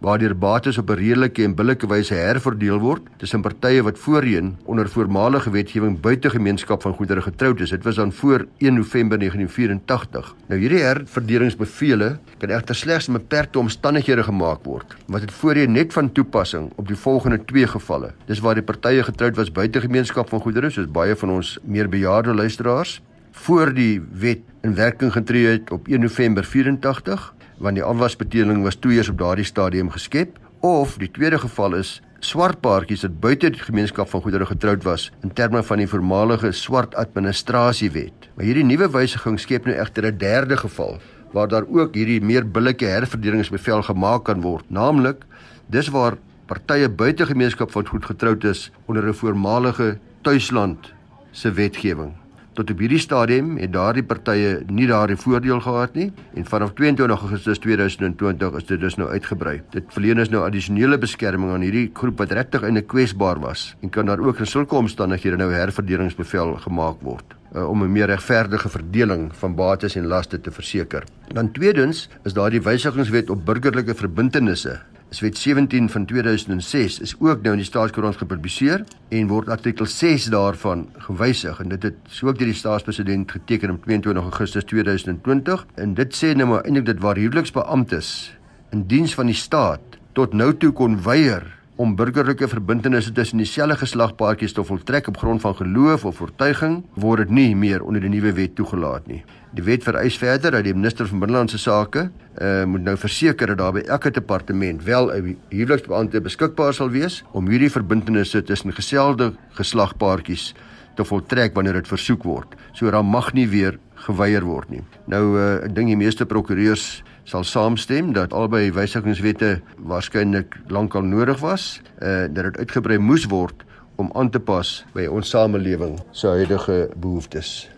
waardeur 0.00 0.34
bates 0.36 0.78
op 0.78 0.90
'n 0.90 0.98
redelike 0.98 1.42
en 1.44 1.54
billike 1.54 1.86
wyse 1.86 2.14
herverdeel 2.14 2.78
word 2.78 3.02
tussen 3.16 3.40
partye 3.40 3.82
wat 3.82 3.98
voorheen 3.98 4.56
onder 4.64 4.88
voormalige 4.88 5.50
wetgewing 5.50 6.00
buite 6.00 6.30
gemeenskap 6.30 6.82
van 6.82 6.94
goedere 6.94 7.22
getroud 7.22 7.60
is. 7.60 7.70
Dit 7.70 7.84
was 7.84 7.94
dan 7.94 8.12
voor 8.12 8.46
1 8.58 8.74
November 8.74 9.18
1984. 9.18 10.34
Nou 10.46 10.60
hierdie 10.60 10.80
herverdelingsbevele 10.80 12.18
kan 12.38 12.48
egter 12.48 12.74
slegs 12.74 13.06
in 13.06 13.12
beperkte 13.12 13.58
omstandighede 13.58 14.22
gemaak 14.22 14.64
word, 14.64 14.96
wat 15.06 15.20
dit 15.20 15.32
voorheen 15.32 15.72
net 15.72 15.92
van 15.92 16.12
toepassing 16.12 16.72
op 16.76 16.86
die 16.88 16.96
volgende 16.96 17.44
twee 17.44 17.66
gevalle. 17.66 18.12
Dis 18.26 18.40
waar 18.40 18.54
die 18.54 18.62
partye 18.62 19.02
getroud 19.02 19.36
was 19.36 19.52
buite 19.52 19.80
gemeenskap 19.80 20.28
van 20.28 20.40
goedere, 20.40 20.70
soos 20.70 20.90
baie 20.90 21.16
van 21.16 21.30
ons 21.30 21.58
meer 21.64 21.88
bejaarde 21.88 22.34
luisteraars 22.34 23.02
voor 23.30 23.74
die 23.74 24.02
wet 24.12 24.40
in 24.62 24.74
werking 24.74 25.12
getree 25.12 25.46
het 25.46 25.70
op 25.70 25.88
1 25.88 26.00
November 26.00 26.44
84 26.44 27.34
want 27.60 27.76
die 27.76 27.84
afwasbeteling 27.84 28.62
was 28.64 28.78
toe 28.80 28.92
eers 28.96 29.10
op 29.12 29.18
daardie 29.20 29.44
stadium 29.44 29.90
geskep 29.92 30.38
of 30.64 30.96
die 31.00 31.10
tweede 31.12 31.38
geval 31.38 31.76
is 31.78 32.00
swart 32.24 32.60
paartjies 32.64 33.04
wat 33.06 33.20
buite 33.20 33.50
die 33.52 33.62
gemeenskap 33.64 34.08
van 34.12 34.22
goedere 34.24 34.46
getroud 34.48 34.84
was 34.84 35.08
in 35.24 35.32
terme 35.32 35.62
van 35.64 35.80
die 35.80 35.88
voormalige 35.88 36.52
swart 36.52 36.94
administrasiewet. 37.00 38.28
Maar 38.34 38.44
hierdie 38.48 38.64
nuwe 38.64 38.90
wysiging 38.92 39.38
skep 39.40 39.68
nou 39.68 39.76
egter 39.76 40.06
'n 40.06 40.18
derde 40.18 40.56
geval 40.56 41.00
waar 41.32 41.48
daar 41.48 41.64
ook 41.68 41.94
hierdie 41.94 42.20
meer 42.20 42.44
billike 42.44 42.84
herverdelingsbevel 42.84 43.82
gemaak 43.82 44.24
kan 44.24 44.40
word, 44.40 44.64
naamlik 44.70 45.24
dis 45.68 45.88
waar 45.88 46.18
partye 46.46 46.88
buite 46.88 47.26
gemeenskap 47.26 47.70
van 47.70 47.86
goed 47.86 48.04
getroud 48.04 48.44
is 48.44 48.70
onder 48.86 49.04
'n 49.08 49.14
voormalige 49.14 49.98
tuisland 50.22 50.92
se 51.30 51.52
wetgewing. 51.52 52.19
Tot 52.60 52.74
op 52.74 52.80
hierdie 52.84 53.00
stadium 53.00 53.54
het 53.56 53.70
daardie 53.72 54.02
partye 54.04 54.58
nie 54.68 54.84
daardie 54.84 55.14
voordeel 55.16 55.62
gehad 55.64 55.94
nie 55.96 56.10
en 56.36 56.44
vanaf 56.44 56.74
22 56.76 57.22
Augustus 57.24 57.60
2020 57.64 58.58
is 58.58 58.66
dit 58.68 58.82
dus 58.82 58.98
nou 59.00 59.06
uitgebrei. 59.08 59.54
Dit 59.72 59.88
verleen 59.96 60.20
is 60.20 60.28
nou 60.28 60.42
addisionele 60.44 60.98
beskerming 61.00 61.54
aan 61.54 61.64
hierdie 61.64 61.86
groep 61.96 62.20
wat 62.20 62.34
regtig 62.36 62.66
in 62.68 62.76
'n 62.76 62.84
kwesbaar 62.84 63.40
was 63.40 63.76
en 63.80 63.88
kan 63.88 64.12
daar 64.12 64.20
ook 64.20 64.44
in 64.44 64.46
sulke 64.46 64.76
omstandighede 64.76 65.36
nou 65.36 65.52
herverdelingsbevel 65.52 66.54
gemaak 66.66 67.00
word 67.00 67.24
uh, 67.56 67.64
om 67.64 67.82
'n 67.82 67.92
meer 67.92 68.06
regverdige 68.06 68.68
verdeling 68.68 69.30
van 69.32 69.54
bates 69.54 69.96
en 69.96 70.06
laste 70.06 70.40
te 70.40 70.50
verseker. 70.50 71.04
Dan 71.32 71.52
tweedens 71.52 72.08
is 72.24 72.32
daardie 72.32 72.60
wysigingswet 72.60 73.30
op 73.30 73.46
burgerlike 73.46 73.94
verbintenisse 73.94 74.80
is 75.10 75.20
wet 75.20 75.38
17 75.38 75.88
van 75.90 76.04
2006 76.06 76.98
is 77.00 77.14
ook 77.18 77.42
nou 77.42 77.54
in 77.56 77.62
die 77.62 77.66
staatskoerant 77.66 78.16
gepubliseer 78.16 78.84
en 79.08 79.26
word 79.26 79.48
artikel 79.50 79.86
6 79.86 80.28
daarvan 80.30 80.88
gewysig. 81.06 81.60
En 81.60 81.68
dit 81.68 81.82
het 81.82 81.96
so 82.06 82.28
ook 82.30 82.38
deur 82.38 82.46
die 82.52 82.56
staatspresident 82.56 83.30
geteken 83.30 83.70
op 83.70 83.84
22 83.84 84.22
Augustus 84.22 84.64
2020 84.64 85.66
en 85.74 85.94
dit 85.94 86.14
sê 86.14 86.34
nou 86.36 86.48
maar 86.48 86.62
eintlik 86.62 86.86
dit 86.92 87.02
waar 87.02 87.18
huweliksbeamptes 87.18 88.38
in 88.70 88.86
diens 88.86 89.14
van 89.14 89.26
die 89.26 89.34
staat 89.34 89.98
tot 90.12 90.32
nou 90.32 90.54
toe 90.54 90.70
kon 90.72 91.02
weier 91.02 91.59
om 91.80 91.94
burgerlike 91.96 92.44
verbintenisse 92.48 93.12
tussen 93.16 93.40
dieselfde 93.40 93.78
geslagpaartjies 93.80 94.52
te 94.52 94.62
voltrek 94.68 95.06
op 95.08 95.16
grond 95.16 95.40
van 95.40 95.54
geloof 95.56 96.04
of 96.04 96.18
oortuiging 96.20 96.82
word 97.00 97.24
dit 97.24 97.30
nie 97.38 97.54
meer 97.56 97.80
onder 97.80 98.04
die 98.04 98.10
nuwe 98.12 98.34
wet 98.36 98.52
toegelaat 98.58 99.06
nie. 99.08 99.22
Die 99.56 99.64
wet 99.64 99.86
vereis 99.86 100.18
verder 100.20 100.52
dat 100.58 100.66
die 100.66 100.74
minister 100.76 101.08
van 101.08 101.22
binnelandse 101.22 101.58
sake 101.58 102.02
uh, 102.10 102.64
moet 102.68 102.84
nou 102.84 102.96
verseker 103.00 103.54
dat 103.54 103.62
daar 103.62 103.78
by 103.78 103.84
elke 103.88 104.12
departement 104.12 104.84
wel 104.84 105.08
'n 105.08 105.36
huweliksbeampte 105.48 106.20
beskikbaar 106.20 106.74
sal 106.76 106.90
wees 106.92 107.22
om 107.32 107.48
hierdie 107.48 107.72
verbintenisse 107.72 108.42
tussen 108.42 108.76
geselde 108.76 109.32
geslagpaartjies 109.56 110.54
te 110.96 111.04
voltrek 111.04 111.54
wanneer 111.54 111.80
dit 111.80 111.88
versoek 111.88 112.22
word. 112.22 112.54
So 112.72 112.90
dan 112.90 113.06
mag 113.06 113.32
nie 113.32 113.48
weer 113.48 113.78
geweier 113.94 114.44
word 114.44 114.70
nie. 114.70 114.82
Nou 115.06 115.24
uh, 115.38 115.64
ek 115.64 115.74
dink 115.74 115.88
die 115.88 115.96
meeste 115.96 116.26
prokureurs 116.26 117.02
sal 117.30 117.44
saamstem 117.46 118.10
dat 118.16 118.32
albei 118.34 118.72
wysigingswette 118.74 119.60
waarskynlik 119.86 120.56
lankal 120.66 121.04
nodig 121.06 121.38
was, 121.44 121.78
uh, 122.02 122.26
dat 122.26 122.48
dit 122.48 122.58
uitgebrei 122.64 122.98
moes 122.98 123.28
word 123.30 123.62
om 124.02 124.10
aan 124.18 124.32
te 124.34 124.40
pas 124.42 124.80
by 124.96 125.04
ons 125.06 125.30
samelewing 125.30 125.98
se 126.10 126.26
huidige 126.26 126.88
behoeftes. 126.96 127.68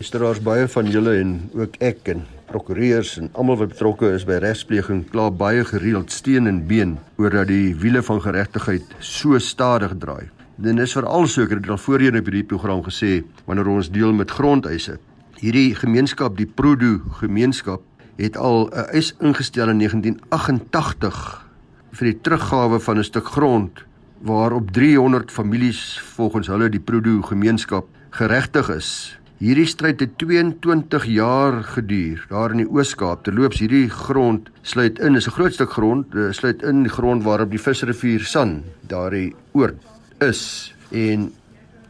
Luisteraars 0.00 0.40
baie 0.46 0.64
van 0.72 0.88
julle 0.88 1.18
en 1.20 1.36
ook 1.52 1.76
ek 1.84 2.08
en 2.14 2.24
prokureurs 2.48 3.18
en 3.20 3.28
almal 3.34 3.60
wat 3.60 3.74
betrokke 3.74 4.14
is 4.16 4.24
by 4.24 4.40
regspleging 4.40 5.04
kla 5.12 5.28
baie 5.30 5.64
gereeld 5.68 6.12
steen 6.12 6.48
en 6.48 6.64
been 6.70 6.96
oor 7.20 7.34
dat 7.34 7.52
die 7.52 7.74
wiele 7.84 8.02
van 8.02 8.24
geregtigheid 8.24 8.96
so 9.04 9.38
stadig 9.38 9.98
draai. 10.00 10.30
Dit 10.56 10.78
is 10.80 10.96
veral 10.96 11.26
seker 11.28 11.60
dat 11.60 11.76
al 11.76 11.82
voorheen 11.82 12.16
op 12.16 12.30
hierdie 12.30 12.46
program 12.56 12.80
gesê 12.86 13.18
wanneer 13.44 13.68
ons 13.68 13.90
deel 13.92 14.16
met 14.16 14.32
grondeise. 14.32 14.96
Hierdie 15.42 15.74
gemeenskap, 15.76 16.38
die 16.38 16.46
Prodo 16.46 17.00
gemeenskap, 17.20 17.82
het 18.16 18.36
al 18.36 18.68
'n 18.68 18.88
eis 18.92 19.14
ingestel 19.20 19.68
in 19.68 19.78
1988 19.78 21.46
vir 21.92 22.06
die 22.06 22.20
teruggawe 22.20 22.80
van 22.80 22.98
'n 22.98 23.04
stuk 23.04 23.26
grond 23.26 23.84
waarop 24.20 24.70
300 24.70 25.30
families 25.30 26.00
volgens 26.14 26.46
hulle 26.46 26.68
die 26.68 26.80
Prodo 26.80 27.22
gemeenskap 27.22 27.86
geregtig 28.10 28.68
is 28.68 29.18
Hierdie 29.44 29.66
stryd 29.66 29.98
het 30.00 30.12
22 30.22 31.04
jaar 31.10 31.58
geduur 31.74 32.22
daar 32.30 32.52
in 32.54 32.62
die 32.62 32.68
Oos-Kaap. 32.70 33.24
Terloops, 33.26 33.58
hierdie 33.60 33.90
grond 33.90 34.46
sluit 34.62 35.00
in, 35.02 35.18
is 35.18 35.26
'n 35.26 35.34
groot 35.34 35.52
stuk 35.52 35.72
grond, 35.74 36.14
eh, 36.14 36.30
sluit 36.30 36.62
in 36.62 36.82
die 36.82 36.92
grond 36.92 37.24
waarop 37.24 37.50
die 37.50 37.58
Visrivier 37.58 38.24
San 38.24 38.62
daardie 38.86 39.34
oord 39.52 39.76
is. 40.20 40.72
En 40.92 41.32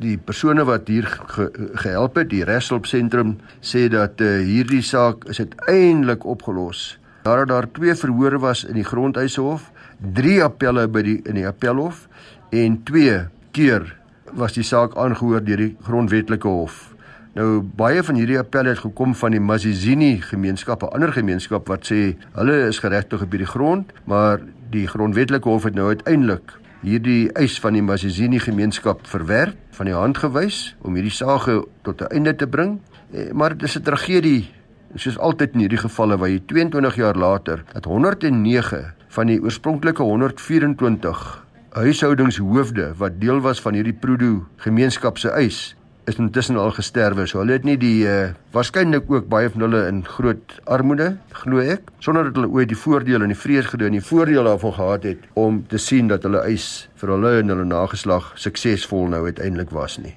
die 0.03 0.17
persone 0.19 0.65
wat 0.65 0.89
hier 0.89 1.07
ge, 1.07 1.49
gehelp 1.75 2.17
het, 2.17 2.31
die 2.31 2.45
Reshulp 2.45 2.87
sentrum, 2.87 3.37
sê 3.61 3.87
dat 3.93 4.21
uh, 4.21 4.39
hierdie 4.45 4.83
saak 4.83 5.27
is 5.31 5.41
uiteindelik 5.41 6.25
opgelos. 6.25 6.99
Daar 7.25 7.47
daar 7.47 7.71
twee 7.73 7.95
verhore 7.95 8.39
was 8.39 8.65
in 8.65 8.75
die 8.75 8.85
grondhuishof, 8.85 9.71
drie 10.15 10.43
appelle 10.45 10.89
by 10.89 11.03
die 11.07 11.21
in 11.25 11.39
die 11.39 11.47
appelhof 11.49 12.07
en 12.53 12.83
twee 12.85 13.23
keer 13.57 13.87
was 14.35 14.57
die 14.57 14.67
saak 14.67 14.97
aangehoor 14.99 15.45
deur 15.45 15.63
die 15.63 15.77
grondwetlike 15.87 16.49
hof. 16.49 16.91
Nou 17.35 17.63
baie 17.79 18.03
van 18.07 18.19
hierdie 18.19 18.39
appelle 18.39 18.75
het 18.75 18.83
gekom 18.85 19.15
van 19.19 19.35
die 19.35 19.43
Masizini 19.43 20.21
gemeenskap, 20.23 20.83
'n 20.83 20.95
ander 20.95 21.13
gemeenskap 21.13 21.69
wat 21.69 21.87
sê 21.91 22.17
hulle 22.35 22.67
is 22.69 22.79
geregtig 22.79 23.23
op 23.23 23.31
hierdie 23.31 23.51
grond, 23.51 23.93
maar 24.05 24.41
die 24.71 24.87
grondwetlike 24.87 25.49
hof 25.49 25.65
het 25.65 25.75
nou 25.75 25.89
uiteindelik 25.89 26.53
hierdie 26.85 27.31
eis 27.41 27.57
van 27.61 27.73
die 27.73 27.83
Masizini 27.83 28.39
gemeenskap 28.39 29.07
verwerp, 29.09 29.57
van 29.75 29.89
die 29.89 29.97
hand 29.97 30.19
gewys 30.21 30.75
om 30.85 30.95
hierdie 30.95 31.15
saak 31.15 31.49
tot 31.83 32.03
'n 32.03 32.13
einde 32.13 32.37
te 32.37 32.47
bring. 32.47 32.81
Eh, 33.13 33.33
maar 33.33 33.57
dit 33.57 33.63
is 33.63 33.77
'n 33.77 33.83
tragedie 33.83 34.51
soos 34.95 35.19
altyd 35.19 35.55
in 35.55 35.61
hierdie 35.61 35.81
gevalle 35.83 36.17
waar 36.17 36.31
jy 36.31 36.41
22 36.47 36.97
jaar 36.97 37.17
later 37.19 37.65
dat 37.73 37.85
109 37.85 38.95
van 39.09 39.27
die 39.27 39.41
oorspronklike 39.43 40.03
124 40.03 41.45
huishoudingshoofde 41.75 42.93
wat 43.01 43.21
deel 43.21 43.41
was 43.41 43.61
van 43.61 43.75
hierdie 43.75 43.97
Prudo 43.99 44.45
gemeenskap 44.63 45.19
se 45.19 45.33
eis 45.35 45.75
is 46.05 46.19
intussen 46.21 46.57
al 46.57 46.71
gesterwe. 46.77 47.27
So 47.27 47.41
hulle 47.41 47.57
het 47.57 47.65
nie 47.65 47.77
die 47.81 48.05
uh 48.09 48.33
waarskynlik 48.55 49.09
ook 49.11 49.29
baie 49.29 49.51
van 49.51 49.65
hulle 49.67 49.81
in 49.89 50.03
groot 50.07 50.57
armoede, 50.71 51.17
glo 51.43 51.63
ek, 51.63 51.89
sonder 51.99 52.29
dat 52.29 52.37
hulle 52.39 52.53
ooit 52.55 52.71
die 52.71 52.79
voordeel 52.79 53.25
en 53.25 53.33
die 53.33 53.39
vrees 53.39 53.67
gedoen 53.73 53.91
en 53.91 53.99
die 53.99 54.05
voordeel 54.05 54.47
daarvan 54.47 54.77
gehad 54.77 55.09
het 55.09 55.25
om 55.35 55.65
te 55.69 55.79
sien 55.79 56.11
dat 56.13 56.23
hulle 56.23 56.45
eis 56.47 56.89
vir 57.01 57.15
hulle 57.17 57.33
en 57.41 57.51
hulle 57.51 57.67
nageslag 57.67 58.31
suksesvol 58.39 59.09
nou 59.11 59.25
uiteindelik 59.27 59.75
was 59.75 59.99
nie. 59.99 60.15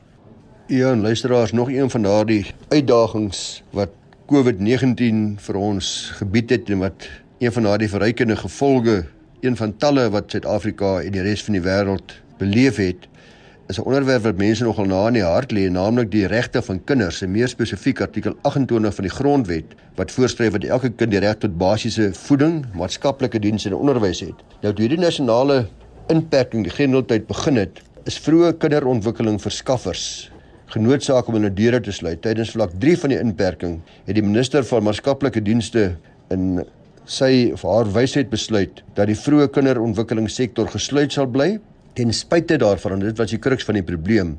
Ja, 0.68 0.92
en 0.92 1.02
luisteraars, 1.02 1.52
nog 1.52 1.72
een 1.72 1.90
van 1.90 2.04
daardie 2.04 2.46
uitdagings 2.70 3.64
wat 3.72 3.96
COVID-19 4.28 5.38
vir 5.40 5.56
ons 5.56 6.12
gebied 6.20 6.50
het 6.52 6.70
en 6.70 6.84
wat 6.84 7.08
een 7.40 7.54
van 7.56 7.64
daardie 7.64 7.90
verrykende 7.90 8.36
gevolge, 8.36 9.06
een 9.42 9.56
van 9.56 9.78
talle 9.78 10.10
wat 10.12 10.32
Suid-Afrika 10.32 10.98
en 11.00 11.16
die 11.16 11.24
res 11.24 11.44
van 11.48 11.56
die 11.56 11.64
wêreld 11.64 12.18
beleef 12.38 12.82
het, 12.82 13.08
is 13.68 13.78
'n 13.78 13.84
onderwerp 13.84 14.24
wat 14.24 14.38
mense 14.38 14.64
nogal 14.64 14.86
na 14.86 15.08
in 15.08 15.14
die 15.14 15.24
hart 15.24 15.52
lê, 15.52 15.70
naamlik 15.70 16.12
die 16.12 16.28
regte 16.28 16.62
van 16.62 16.84
kinders, 16.84 17.22
en 17.22 17.32
meer 17.32 17.48
spesifiek 17.48 18.02
artikel 18.02 18.34
28 18.42 18.96
van 18.96 19.04
die 19.04 19.12
Grondwet 19.12 19.66
wat 19.96 20.12
voorskryf 20.12 20.52
dat 20.52 20.64
elke 20.64 20.90
kind 20.90 21.12
die 21.12 21.20
reg 21.20 21.36
tot 21.38 21.58
basiese 21.58 22.14
voeding, 22.14 22.66
maatskaplike 22.74 23.40
dienste 23.40 23.70
en 23.70 23.76
onderwys 23.76 24.20
het. 24.20 24.36
Nou 24.62 24.74
toe 24.74 24.88
die 24.88 24.98
nasionale 24.98 25.68
inperking 26.08 26.64
die 26.64 26.72
grendeltyd 26.72 27.28
begin 27.28 27.56
het, 27.56 27.82
is 28.06 28.20
vroeë 28.20 28.54
kinderontwikkeling 28.58 29.42
verskaffers 29.42 30.32
genootsaak 30.72 31.28
om 31.28 31.34
hulle 31.34 31.54
deure 31.54 31.80
te 31.82 31.92
sluit. 31.92 32.22
Tydens 32.22 32.52
vlak 32.56 32.72
3 32.80 32.98
van 32.98 33.10
die 33.10 33.20
inperking 33.20 33.82
het 34.06 34.16
die 34.16 34.24
minister 34.24 34.64
van 34.64 34.84
maatskaplike 34.84 35.42
dienste 35.42 35.98
in 36.32 36.64
sy 37.06 37.52
of 37.56 37.64
haar 37.64 37.88
wysheid 37.92 38.30
besluit 38.30 38.84
dat 38.96 39.08
die 39.08 39.16
vroeë 39.16 39.48
kinderontwikkelingssektor 39.56 40.68
gesluit 40.68 41.12
sal 41.12 41.28
bly 41.28 41.60
ten 41.98 42.14
spyte 42.14 42.60
daarvan 42.62 43.00
en 43.00 43.08
dit 43.08 43.18
was 43.18 43.34
die 43.34 43.42
kruks 43.42 43.66
van 43.66 43.80
die 43.80 43.86
probleem 43.86 44.36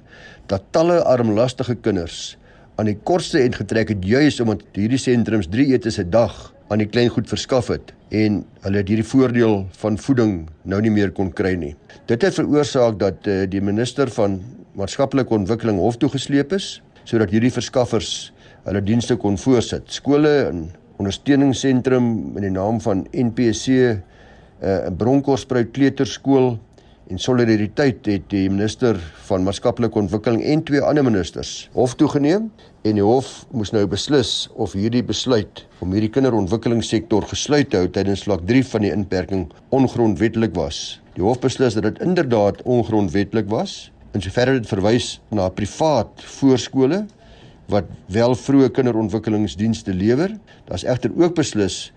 dat 0.50 0.70
talle 0.76 1.00
armlastige 1.02 1.74
kinders 1.82 2.36
aan 2.78 2.86
die 2.86 2.98
kortste 3.10 3.40
end 3.42 3.58
getrek 3.58 3.90
het 3.90 4.04
juis 4.06 4.38
omdat 4.44 4.62
hierdie 4.78 5.00
sentrums 5.02 5.50
3 5.50 5.72
etes 5.74 5.98
'n 5.98 6.10
dag 6.10 6.36
aan 6.70 6.78
die 6.78 6.86
klein 6.86 7.10
goed 7.10 7.28
verskaf 7.28 7.68
het 7.72 7.92
en 8.14 8.44
hulle 8.62 8.82
het 8.82 8.88
hierdie 8.88 9.10
voordeel 9.10 9.66
van 9.82 9.98
voeding 9.98 10.48
nou 10.62 10.80
nie 10.80 10.90
meer 10.90 11.10
kon 11.10 11.32
kry 11.32 11.54
nie. 11.54 11.74
Dit 12.06 12.22
het 12.22 12.34
veroorsaak 12.34 12.98
dat 12.98 13.26
uh, 13.26 13.44
die 13.50 13.60
minister 13.60 14.08
van 14.08 14.40
maatskaplike 14.78 15.34
ontwikkeling 15.34 15.78
hof 15.78 15.96
toe 15.96 16.08
gesleep 16.08 16.52
is 16.52 16.82
sodat 17.04 17.30
hierdie 17.30 17.52
verskaffers 17.52 18.32
hulle 18.64 18.82
dienste 18.84 19.16
kon 19.16 19.38
voorsit. 19.38 19.88
Skole 19.88 20.48
en 20.52 20.68
ondersteuningsentrum 20.98 22.36
in 22.36 22.42
die 22.42 22.54
naam 22.54 22.80
van 22.80 23.06
NPC 23.12 23.66
'n 23.66 24.02
uh, 24.62 24.90
Bronkhorstspruit 24.96 25.72
Kleuterskool 25.72 26.58
en 27.08 27.20
solidariteit 27.20 28.04
het 28.08 28.26
die 28.28 28.48
minister 28.52 28.98
van 29.28 29.44
maatskaplike 29.46 29.96
ontwikkeling 29.96 30.42
en 30.44 30.62
twee 30.68 30.82
ander 30.84 31.04
ministers 31.06 31.68
hof 31.72 31.94
toegeneem 31.96 32.50
en 32.88 32.98
die 32.98 33.04
hof 33.04 33.46
moes 33.56 33.72
nou 33.72 33.86
beslis 33.88 34.32
of 34.60 34.74
hierdie 34.76 35.02
besluit 35.04 35.64
om 35.84 35.94
hierdie 35.96 36.12
kinderontwikkelingssektor 36.12 37.24
gesluit 37.30 37.70
te 37.72 37.80
hou 37.80 37.88
tydens 37.92 38.26
vlak 38.28 38.44
3 38.48 38.64
van 38.72 38.84
die 38.84 38.92
inperking 38.92 39.46
ongrondwettelik 39.74 40.52
was. 40.56 40.98
Die 41.16 41.24
hof 41.24 41.40
beslis 41.42 41.78
dat 41.78 41.88
dit 41.88 42.02
inderdaad 42.04 42.60
ongrondwettelik 42.68 43.48
was 43.52 43.88
en 44.12 44.24
soverre 44.24 44.58
dit 44.58 44.68
verwys 44.68 45.16
na 45.32 45.48
privaat 45.52 46.24
voorskole 46.38 47.06
wat 47.72 47.88
wel 48.12 48.36
vroeë 48.36 48.70
kinderontwikkelingsdienste 48.76 49.92
lewer. 49.96 50.32
Daar's 50.68 50.86
egter 50.88 51.12
ook 51.16 51.34
beslis 51.36 51.88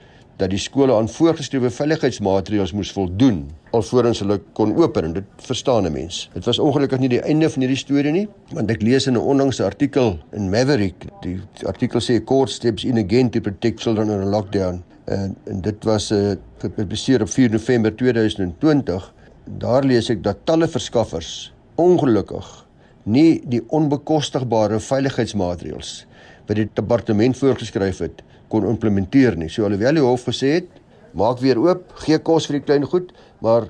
dat 0.41 0.49
die 0.49 0.59
skole 0.59 0.93
aan 0.97 1.09
voorgeskrewe 1.09 1.69
veiligheidsmaatreëls 1.69 2.73
moes 2.73 2.91
voldoen 2.95 3.43
alvorens 3.77 4.23
hulle 4.23 4.39
kon 4.57 4.73
open 4.79 5.05
en 5.07 5.13
dit 5.19 5.43
verstaan 5.45 5.85
'n 5.85 5.93
mens. 5.93 6.29
Dit 6.33 6.45
was 6.45 6.59
ongelukkig 6.59 6.99
nie 6.99 7.09
die 7.09 7.21
einde 7.21 7.49
van 7.49 7.61
hierdie 7.61 7.77
storie 7.77 8.11
nie, 8.11 8.27
want 8.53 8.71
ek 8.71 8.81
lees 8.81 9.07
in 9.07 9.13
'n 9.13 9.21
onlangse 9.33 9.63
artikel 9.63 10.17
in 10.31 10.49
Maverick, 10.49 11.05
die, 11.21 11.39
artikel 11.65 11.99
sê 11.99 12.23
court 12.23 12.49
steps 12.49 12.83
in 12.83 12.97
again 12.97 13.29
to 13.29 13.39
protect 13.39 13.81
children 13.81 14.09
in 14.09 14.21
a 14.21 14.25
lockdown 14.25 14.83
en 15.05 15.35
en 15.45 15.61
dit 15.61 15.83
was 15.83 16.11
uh, 16.11 16.33
gepubliseer 16.57 17.21
op 17.21 17.29
4 17.29 17.51
November 17.51 17.95
2020. 17.95 19.13
Daar 19.57 19.83
lees 19.83 20.09
ek 20.09 20.23
dat 20.23 20.37
talle 20.43 20.67
verskaffers 20.67 21.53
ongelukkig 21.75 22.65
nie 23.03 23.41
die 23.45 23.61
onbekostigbare 23.67 24.79
veiligheidsmaatreëls 24.79 26.05
wat 26.47 26.55
die 26.55 26.69
departement 26.73 27.37
voorgeskryf 27.37 27.99
het 27.99 28.21
kon 28.51 28.67
implementeer 28.67 29.37
nie. 29.39 29.49
So 29.49 29.65
alhoewel 29.65 29.99
die 29.99 30.05
hof 30.05 30.27
gesê 30.29 30.57
het, 30.59 30.69
maak 31.17 31.41
weer 31.43 31.59
oop, 31.59 31.89
gee 32.05 32.19
kos 32.23 32.47
vir 32.47 32.59
die 32.59 32.65
klein 32.65 32.85
goed, 32.87 33.11
maar 33.43 33.67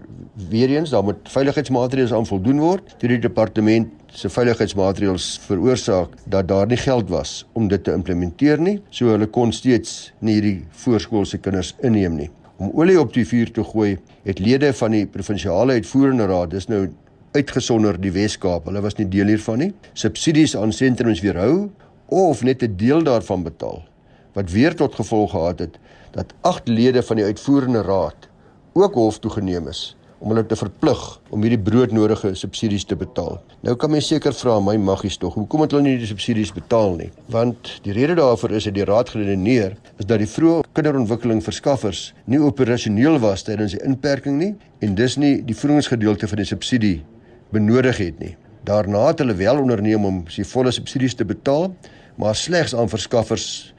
weer 0.51 0.73
eens 0.75 0.91
dan 0.93 1.05
moet 1.07 1.29
veiligheidsmaatreëls 1.31 2.13
aan 2.13 2.27
voldoen 2.29 2.61
word. 2.61 2.93
Toe 3.01 3.09
die 3.13 3.19
departement 3.21 3.89
se 4.13 4.29
veiligheidsmaatreëls 4.29 5.27
veroorsaak 5.47 6.17
dat 6.29 6.49
daar 6.51 6.67
nie 6.69 6.79
geld 6.79 7.09
was 7.09 7.41
om 7.57 7.69
dit 7.71 7.83
te 7.83 7.93
implementeer 7.95 8.61
nie, 8.61 8.77
so 8.91 9.13
hulle 9.13 9.29
kon 9.31 9.53
steeds 9.55 10.11
nie 10.19 10.37
hierdie 10.39 10.57
voorskoolse 10.83 11.39
kinders 11.41 11.73
inneem 11.81 12.17
nie. 12.19 12.29
Om 12.61 12.73
olie 12.77 12.99
op 13.01 13.13
die 13.15 13.25
vuur 13.25 13.53
te 13.55 13.63
gooi, 13.65 13.95
het 14.27 14.41
lede 14.43 14.73
van 14.77 14.93
die 14.93 15.05
provinsiale 15.09 15.79
uitvoerende 15.79 16.27
raad, 16.29 16.51
dis 16.53 16.69
nou 16.69 16.87
uitgesonder 17.33 17.97
die 18.01 18.11
Wes-Kaap, 18.13 18.67
hulle 18.67 18.83
was 18.83 18.99
nie 18.99 19.07
deel 19.09 19.31
hiervan 19.31 19.63
nie, 19.63 19.71
subsidies 19.97 20.57
aan 20.59 20.75
sentrums 20.75 21.23
weerhou 21.23 21.71
of 22.11 22.43
net 22.43 22.61
'n 22.61 22.75
deel 22.75 23.01
daarvan 23.07 23.43
betaal 23.43 23.81
wat 24.33 24.51
weer 24.51 24.75
tot 24.75 24.95
gevolg 24.95 25.31
gehad 25.31 25.59
het 25.59 25.79
dat 26.11 26.33
agt 26.41 26.67
lede 26.67 27.03
van 27.03 27.15
die 27.15 27.25
uitvoerende 27.25 27.81
raad 27.81 28.27
ook 28.73 28.93
hof 28.93 29.19
toe 29.19 29.31
geneem 29.31 29.67
is 29.67 29.95
om 30.21 30.29
hulle 30.29 30.43
te 30.45 30.55
verplig 30.55 30.99
om 31.33 31.41
hierdie 31.41 31.59
broodnodige 31.65 32.35
subsidies 32.37 32.83
te 32.85 32.95
betaal. 32.95 33.39
Nou 33.65 33.73
kan 33.79 33.89
mens 33.89 34.05
seker 34.11 34.35
vra 34.37 34.59
my 34.61 34.75
maggies 34.77 35.17
tog, 35.17 35.33
hoekom 35.33 35.63
het 35.65 35.73
hulle 35.73 35.87
nie 35.87 35.95
die 35.97 36.09
subsidies 36.09 36.51
betaal 36.53 36.93
nie? 36.99 37.09
Want 37.33 37.71
die 37.87 37.95
rede 37.97 38.19
daarvoor 38.19 38.53
is 38.59 38.67
dat 38.69 38.77
die 38.77 38.85
raad 38.85 39.09
geredeneer 39.09 39.73
is 39.97 40.05
dat 40.05 40.21
die 40.21 40.29
vroeë 40.29 40.67
kinderontwikkeling 40.77 41.41
verskaffers 41.43 42.03
nie 42.29 42.41
operasioneel 42.41 43.17
was 43.23 43.47
tydens 43.47 43.73
die 43.73 43.81
inperking 43.87 44.37
nie 44.37 44.51
en 44.85 44.93
dus 44.99 45.17
nie 45.17 45.39
die 45.47 45.57
voedingsgedeelte 45.57 46.29
van 46.29 46.43
die 46.43 46.49
subsidie 46.51 46.99
benodig 47.51 47.97
het 47.97 48.21
nie. 48.21 48.35
Daarna 48.63 49.07
het 49.09 49.23
hulle 49.23 49.33
wel 49.41 49.57
onderneem 49.63 50.05
om 50.05 50.21
sy 50.29 50.45
volle 50.45 50.71
subsidies 50.71 51.17
te 51.17 51.25
betaal, 51.25 51.71
maar 52.21 52.37
slegs 52.37 52.75
aan 52.77 52.91
verskaffers 52.91 53.73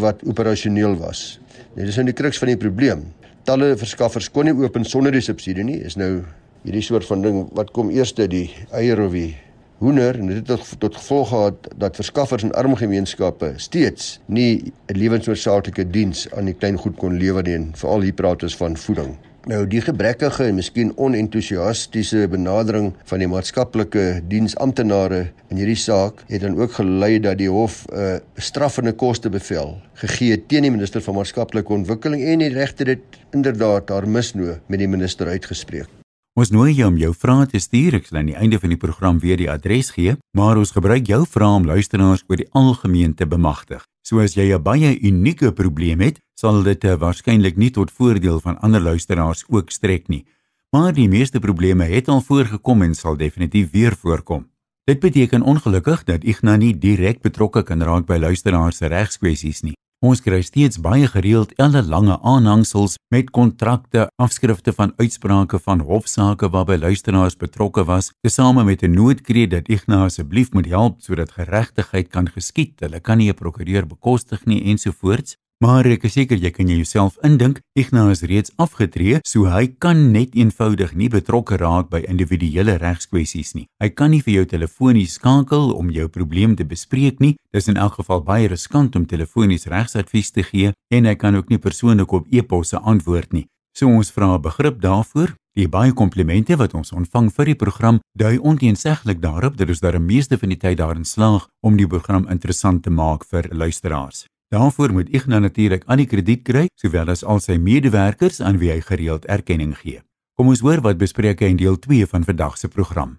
wat 0.00 0.22
operasioneel 0.24 0.96
was. 0.96 1.40
Dit 1.74 1.88
is 1.88 1.96
nou 1.96 2.06
die 2.06 2.16
kruks 2.16 2.38
van 2.38 2.48
die 2.48 2.60
probleem. 2.60 3.04
Talle 3.44 3.74
verskaffers 3.76 4.30
kon 4.32 4.48
nie 4.48 4.56
open 4.56 4.84
sonder 4.84 5.12
die 5.12 5.24
subsidie 5.24 5.64
nie. 5.64 5.80
Is 5.84 5.98
nou 6.00 6.24
hierdie 6.64 6.82
soort 6.82 7.04
van 7.04 7.22
ding 7.22 7.42
wat 7.56 7.72
kom 7.76 7.90
eers 7.92 8.14
die 8.16 8.48
eier 8.72 9.00
of 9.04 9.12
die 9.12 9.34
hoender 9.82 10.16
en 10.16 10.30
dit 10.30 10.38
het 10.38 10.46
tot, 10.48 10.64
tot 10.80 10.96
gevolg 10.96 11.28
gehad 11.28 11.68
dat 11.76 11.98
verskaffers 11.98 12.46
in 12.46 12.54
arm 12.56 12.76
gemeenskappe 12.78 13.52
steeds 13.56 14.20
nie 14.26 14.72
'n 14.88 14.96
lewensnoodsaaklike 14.96 15.84
diens 15.90 16.26
aan 16.32 16.44
die 16.44 16.54
klein 16.54 16.78
goed 16.78 16.96
kon 16.96 17.18
lewer 17.18 17.42
nie, 17.42 17.70
veral 17.74 18.00
hier 18.00 18.12
praat 18.14 18.42
ons 18.42 18.56
van 18.56 18.76
voeding. 18.76 19.16
Nou 19.44 19.66
die 19.68 19.82
gebrekkige 19.84 20.46
en 20.48 20.56
miskien 20.56 20.94
onentoesiastiese 20.96 22.22
benadering 22.32 22.94
van 23.10 23.20
die 23.20 23.28
maatskaplike 23.28 24.22
diensamptenare 24.30 25.18
in 25.52 25.60
hierdie 25.60 25.76
saak 25.76 26.22
het 26.30 26.40
dan 26.46 26.56
ook 26.56 26.78
gelei 26.78 27.18
dat 27.20 27.36
die 27.42 27.50
hof 27.52 27.84
'n 27.92 27.98
uh, 27.98 28.14
straffende 28.40 28.92
koste 28.92 29.28
bevel 29.28 29.76
gegee 30.00 30.30
het 30.30 30.48
teen 30.48 30.62
die 30.62 30.70
minister 30.70 31.04
van 31.04 31.14
maatskaplike 31.14 31.72
ontwikkeling 31.72 32.24
en 32.24 32.38
die 32.38 32.48
regter 32.56 32.86
het 32.86 33.04
inderdaad 33.32 33.88
haar 33.88 34.08
misnoo 34.08 34.56
met 34.66 34.78
die 34.78 34.88
minister 34.88 35.28
uitgespreek. 35.28 35.88
Ons 36.34 36.50
nooi 36.50 36.72
jou 36.72 36.88
om 36.88 36.96
jou 36.96 37.14
vrae 37.14 37.46
te 37.46 37.58
stuur. 37.58 37.94
Ek 37.94 38.06
sal 38.06 38.18
aan 38.18 38.32
die 38.32 38.40
einde 38.40 38.58
van 38.58 38.68
die 38.68 38.80
program 38.80 39.20
weer 39.20 39.36
die 39.36 39.50
adres 39.50 39.90
gee, 39.90 40.16
maar 40.32 40.56
ons 40.56 40.72
gebruik 40.72 41.06
jou 41.06 41.26
vrae 41.26 41.56
om 41.60 41.66
luisteraars 41.66 42.24
oor 42.28 42.36
die 42.36 42.48
algemeen 42.50 43.14
te 43.14 43.26
bemagtig. 43.26 43.84
So 44.04 44.20
as 44.20 44.34
jy 44.36 44.52
'n 44.52 44.62
baie 44.62 45.00
unieke 45.00 45.52
probleem 45.52 46.00
het, 46.00 46.20
sal 46.34 46.62
dit 46.62 46.84
uh, 46.84 46.94
waarskynlik 47.00 47.56
nie 47.56 47.70
tot 47.70 47.90
voordeel 47.90 48.40
van 48.40 48.58
ander 48.60 48.80
luisteraars 48.80 49.44
ook 49.48 49.70
strek 49.70 50.08
nie. 50.08 50.26
Maar 50.70 50.92
die 50.92 51.08
meeste 51.08 51.40
probleme 51.40 51.84
het 51.84 52.08
al 52.08 52.20
voorgekom 52.20 52.82
en 52.82 52.94
sal 52.94 53.16
definitief 53.16 53.70
weer 53.70 53.96
voorkom. 53.96 54.50
Dit 54.84 55.00
beteken 55.00 55.42
ongelukkig 55.42 56.04
dat 56.04 56.24
Ignas 56.24 56.58
nie 56.58 56.78
direk 56.78 57.22
betrokke 57.22 57.62
kan 57.62 57.82
raak 57.82 58.06
by 58.06 58.18
luisteraars 58.20 58.76
se 58.76 58.86
regskwessies 58.86 59.62
nie. 59.62 59.76
Ons 60.04 60.20
kry 60.20 60.42
steeds 60.44 60.76
baie 60.84 61.06
gereeld 61.08 61.54
elle 61.56 61.80
lange 61.88 62.18
aanhangsels 62.28 62.98
met 63.14 63.30
kontrakte, 63.32 64.02
afskrifte 64.20 64.74
van 64.76 64.90
uitsprake 65.00 65.56
van 65.64 65.80
hofsaake 65.88 66.50
waarby 66.52 66.76
luisteraars 66.82 67.38
betrokke 67.40 67.86
was, 67.88 68.10
tesame 68.20 68.64
met 68.68 68.82
'n 68.82 68.92
noodkreet 68.92 69.50
dat 69.50 69.68
Ignas 69.68 70.04
asseblief 70.04 70.52
moet 70.52 70.66
help 70.66 71.00
sodat 71.00 71.32
geregtigheid 71.32 72.08
kan 72.08 72.28
geskied. 72.28 72.80
Hulle 72.80 73.00
kan 73.00 73.16
nie 73.18 73.30
'n 73.30 73.34
prokureur 73.34 73.86
bekostig 73.86 74.44
nie 74.44 74.62
ensovoorts. 74.64 75.36
Maar 75.64 75.86
ek 75.88 76.02
is 76.04 76.12
seker 76.18 76.36
jy 76.36 76.50
kan 76.52 76.68
jouself 76.68 77.14
indink, 77.24 77.62
Ignas 77.78 78.18
is 78.18 78.22
reeds 78.28 78.52
afgetree, 78.60 79.22
so 79.24 79.46
hy 79.48 79.70
kan 79.80 80.10
net 80.12 80.34
eenvoudig 80.36 80.90
nie 80.92 81.06
betrokke 81.08 81.56
raak 81.56 81.88
by 81.88 82.02
individuele 82.04 82.74
regskwessies 82.82 83.54
nie. 83.56 83.64
Hy 83.80 83.88
kan 83.96 84.12
nie 84.12 84.20
vir 84.26 84.34
jou 84.34 84.42
telefonies 84.50 85.14
skakel 85.16 85.70
om 85.72 85.88
jou 85.94 86.04
probleem 86.12 86.52
te 86.58 86.66
bespreek 86.68 87.22
nie. 87.24 87.38
Dis 87.56 87.70
in 87.72 87.80
elk 87.80 87.96
geval 88.02 88.20
baie 88.26 88.50
riskant 88.52 88.98
om 89.00 89.06
telefonies 89.08 89.64
regsadvies 89.72 90.34
te 90.36 90.44
gee 90.44 90.74
en 90.92 91.08
hy 91.08 91.16
kan 91.16 91.40
ook 91.40 91.48
nie 91.48 91.62
persoonlik 91.62 92.12
op 92.12 92.28
e-posse 92.28 92.82
antwoord 92.84 93.32
nie. 93.32 93.46
So 93.72 93.88
ons 93.88 94.12
vra 94.12 94.36
begrip 94.36 94.84
daarvoor. 94.84 95.32
Die 95.56 95.70
baie 95.70 95.96
komplimente 95.96 96.58
wat 96.60 96.76
ons 96.76 96.92
ontvang 96.92 97.32
vir 97.32 97.54
die 97.54 97.56
program 97.64 98.02
dui 98.12 98.36
onteenseglik 98.36 99.24
daarop 99.24 99.56
dat 99.56 99.72
ons 99.72 99.80
daar 99.80 99.96
die 99.96 100.04
meeste 100.12 100.36
van 100.36 100.52
die 100.52 100.60
tyd 100.60 100.82
daarin 100.82 101.08
slaag 101.08 101.48
om 101.64 101.80
die 101.80 101.88
program 101.88 102.28
interessant 102.28 102.84
te 102.84 102.92
maak 102.92 103.24
vir 103.32 103.48
luisteraars. 103.54 104.26
Daarvoor 104.54 104.92
moet 104.92 105.26
nou 105.26 105.40
natuurlik 105.40 105.82
al 105.90 105.98
die 105.98 106.06
krediet 106.06 106.44
kry, 106.46 106.68
sowel 106.78 107.08
as 107.10 107.24
al 107.26 107.40
sy 107.42 107.56
medewerkers 107.58 108.36
aan 108.38 108.60
wie 108.60 108.70
hy 108.70 108.78
gereeld 108.86 109.24
erkenning 109.26 109.72
gee. 109.80 110.04
Kom 110.38 110.52
ons 110.52 110.62
hoor 110.62 110.78
wat 110.84 111.00
bespreek 111.00 111.42
hy 111.42 111.48
in 111.50 111.58
deel 111.58 111.74
2 111.82 112.06
van 112.12 112.26
vandag 112.28 112.54
se 112.60 112.70
program. 112.70 113.16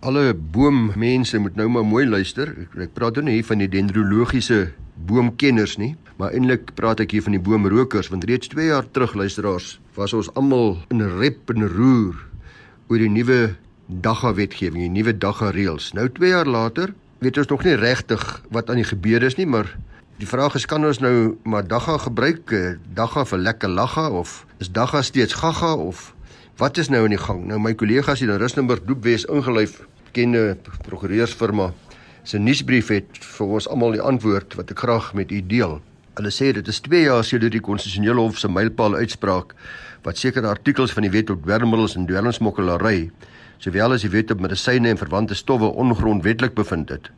Alle 0.00 0.32
boommense 0.32 1.36
moet 1.38 1.60
nou 1.60 1.68
maar 1.68 1.84
mooi 1.84 2.06
luister. 2.08 2.54
Ek, 2.64 2.80
ek 2.86 2.96
praat 2.96 3.20
nou 3.20 3.26
nie 3.28 3.44
van 3.44 3.60
die 3.60 3.68
dendrologiese 3.68 4.72
boomkenners 5.04 5.76
nie, 5.82 5.92
maar 6.16 6.32
eintlik 6.32 6.72
praat 6.80 7.04
ek 7.04 7.12
hier 7.12 7.28
van 7.28 7.36
die 7.36 7.44
boomrokers 7.44 8.08
want 8.14 8.24
reeds 8.24 8.48
2 8.56 8.72
jaar 8.72 8.88
terug 8.88 9.12
luisteraars 9.20 9.74
was 10.00 10.16
ons 10.16 10.32
almal 10.32 10.78
in 10.94 11.04
rep 11.18 11.52
en 11.52 11.68
roer 11.76 12.24
oor 12.88 13.04
die 13.04 13.12
nuwe 13.12 13.58
dagga 13.84 14.32
wetgewing, 14.32 14.86
die 14.86 14.96
nuwe 14.96 15.12
dagga 15.12 15.52
reëls. 15.52 15.92
Nou 15.92 16.08
2 16.08 16.32
jaar 16.38 16.48
later 16.48 16.96
weet 17.20 17.42
ons 17.42 17.52
nog 17.52 17.68
nie 17.68 17.76
regtig 17.76 18.30
wat 18.48 18.72
aan 18.72 18.80
die 18.80 18.92
gebeur 18.94 19.28
is 19.28 19.36
nie, 19.36 19.44
maar 19.44 19.76
die 20.20 20.28
vraag 20.30 20.54
is 20.54 20.66
kan 20.70 20.84
ons 20.86 21.00
nou 21.02 21.36
maar 21.42 21.66
dagga 21.66 21.96
gebruik, 21.98 22.52
eh, 22.52 22.76
dagga 22.94 23.24
vir 23.24 23.38
lekker 23.38 23.68
lagga 23.68 24.10
of 24.10 24.44
is 24.58 24.70
dagga 24.70 25.02
steeds 25.02 25.34
gaga 25.34 25.74
of 25.74 26.14
wat 26.56 26.78
is 26.78 26.88
nou 26.88 27.04
in 27.04 27.10
die 27.10 27.18
gang? 27.18 27.46
Nou 27.46 27.58
my 27.58 27.74
kollegas 27.74 28.20
hier 28.20 28.30
in 28.30 28.38
Rustenburg 28.38 28.84
Doopwes 28.86 29.24
ingelyf, 29.26 29.80
kende 30.12 30.56
prokureursfirma 30.86 31.72
se 32.22 32.38
nuusbrief 32.38 32.88
het 32.88 33.18
vir 33.18 33.46
ons 33.46 33.66
almal 33.68 33.96
die 33.96 34.00
antwoord 34.02 34.54
wat 34.54 34.70
ek 34.70 34.78
graag 34.78 35.14
met 35.14 35.32
u 35.32 35.40
deel. 35.42 35.80
Hulle 36.14 36.30
sê 36.30 36.52
dit 36.54 36.68
is 36.68 36.80
2 36.80 37.02
jaar 37.08 37.24
sedert 37.24 37.52
die 37.52 37.60
konstitusionele 37.60 38.22
hof 38.22 38.38
se 38.38 38.48
mylpaal 38.48 38.94
uitspraak 38.94 39.54
wat 40.04 40.20
sekere 40.20 40.46
artikels 40.46 40.94
van 40.94 41.02
die 41.02 41.10
wet 41.10 41.30
op 41.30 41.42
dwelmmiddels 41.42 41.96
en 41.98 42.06
dwelmsmokkelary 42.06 43.10
sowel 43.58 43.96
as 43.96 44.04
die 44.06 44.12
wet 44.12 44.30
op 44.30 44.40
medisyne 44.44 44.92
en 44.92 45.00
verwante 45.00 45.34
stowwe 45.34 45.72
ongrondwetlik 45.80 46.54
bevind 46.54 46.92
het. 46.92 47.10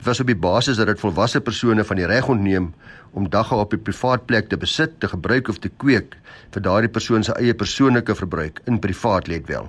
Dit 0.00 0.08
was 0.08 0.20
op 0.20 0.30
die 0.30 0.42
basis 0.48 0.78
dat 0.80 0.88
dit 0.88 1.00
volwasse 1.00 1.42
persone 1.44 1.84
van 1.84 1.98
die 2.00 2.06
reg 2.08 2.28
ontneem 2.32 2.70
om 3.12 3.26
dagga 3.28 3.58
op 3.60 3.74
'n 3.76 3.82
privaat 3.84 4.24
plek 4.26 4.48
te 4.48 4.56
besit, 4.56 5.00
te 5.00 5.08
gebruik 5.08 5.48
of 5.48 5.58
te 5.58 5.68
kweek 5.68 6.16
vir 6.50 6.62
daardie 6.62 6.88
persoon 6.88 7.24
se 7.24 7.32
eie 7.32 7.54
persoonlike 7.54 8.14
verbruik 8.14 8.60
in 8.64 8.78
privaat 8.78 9.28
let 9.28 9.46
wel. 9.46 9.68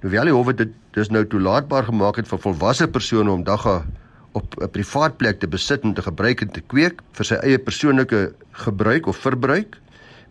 Hoewel 0.00 0.24
die 0.24 0.32
hof 0.32 0.52
dit 0.52 0.68
dus 0.90 1.08
nou 1.08 1.26
toelaatbaar 1.26 1.84
gemaak 1.84 2.16
het 2.16 2.28
vir 2.28 2.38
volwasse 2.38 2.88
persone 2.88 3.30
om 3.30 3.44
dagga 3.44 3.86
op 4.32 4.54
'n 4.60 4.70
privaat 4.70 5.16
plek 5.16 5.38
te 5.38 5.46
besit 5.46 5.82
en 5.82 5.94
te 5.94 6.02
gebruik 6.02 6.40
en 6.40 6.50
te 6.50 6.60
kweek 6.60 7.00
vir 7.12 7.24
sy 7.24 7.34
eie 7.34 7.58
persoonlike 7.58 8.34
gebruik 8.50 9.06
of 9.06 9.16
verbruik, 9.16 9.78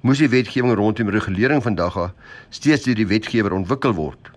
moes 0.02 0.18
die 0.18 0.30
wetgewing 0.30 0.76
rondom 0.76 1.10
regulering 1.10 1.64
van 1.64 1.76
dagga 1.76 2.14
steeds 2.50 2.84
deur 2.84 2.96
die 2.96 3.08
wetgewer 3.08 3.54
ontwikkel 3.54 3.94
word. 3.94 4.32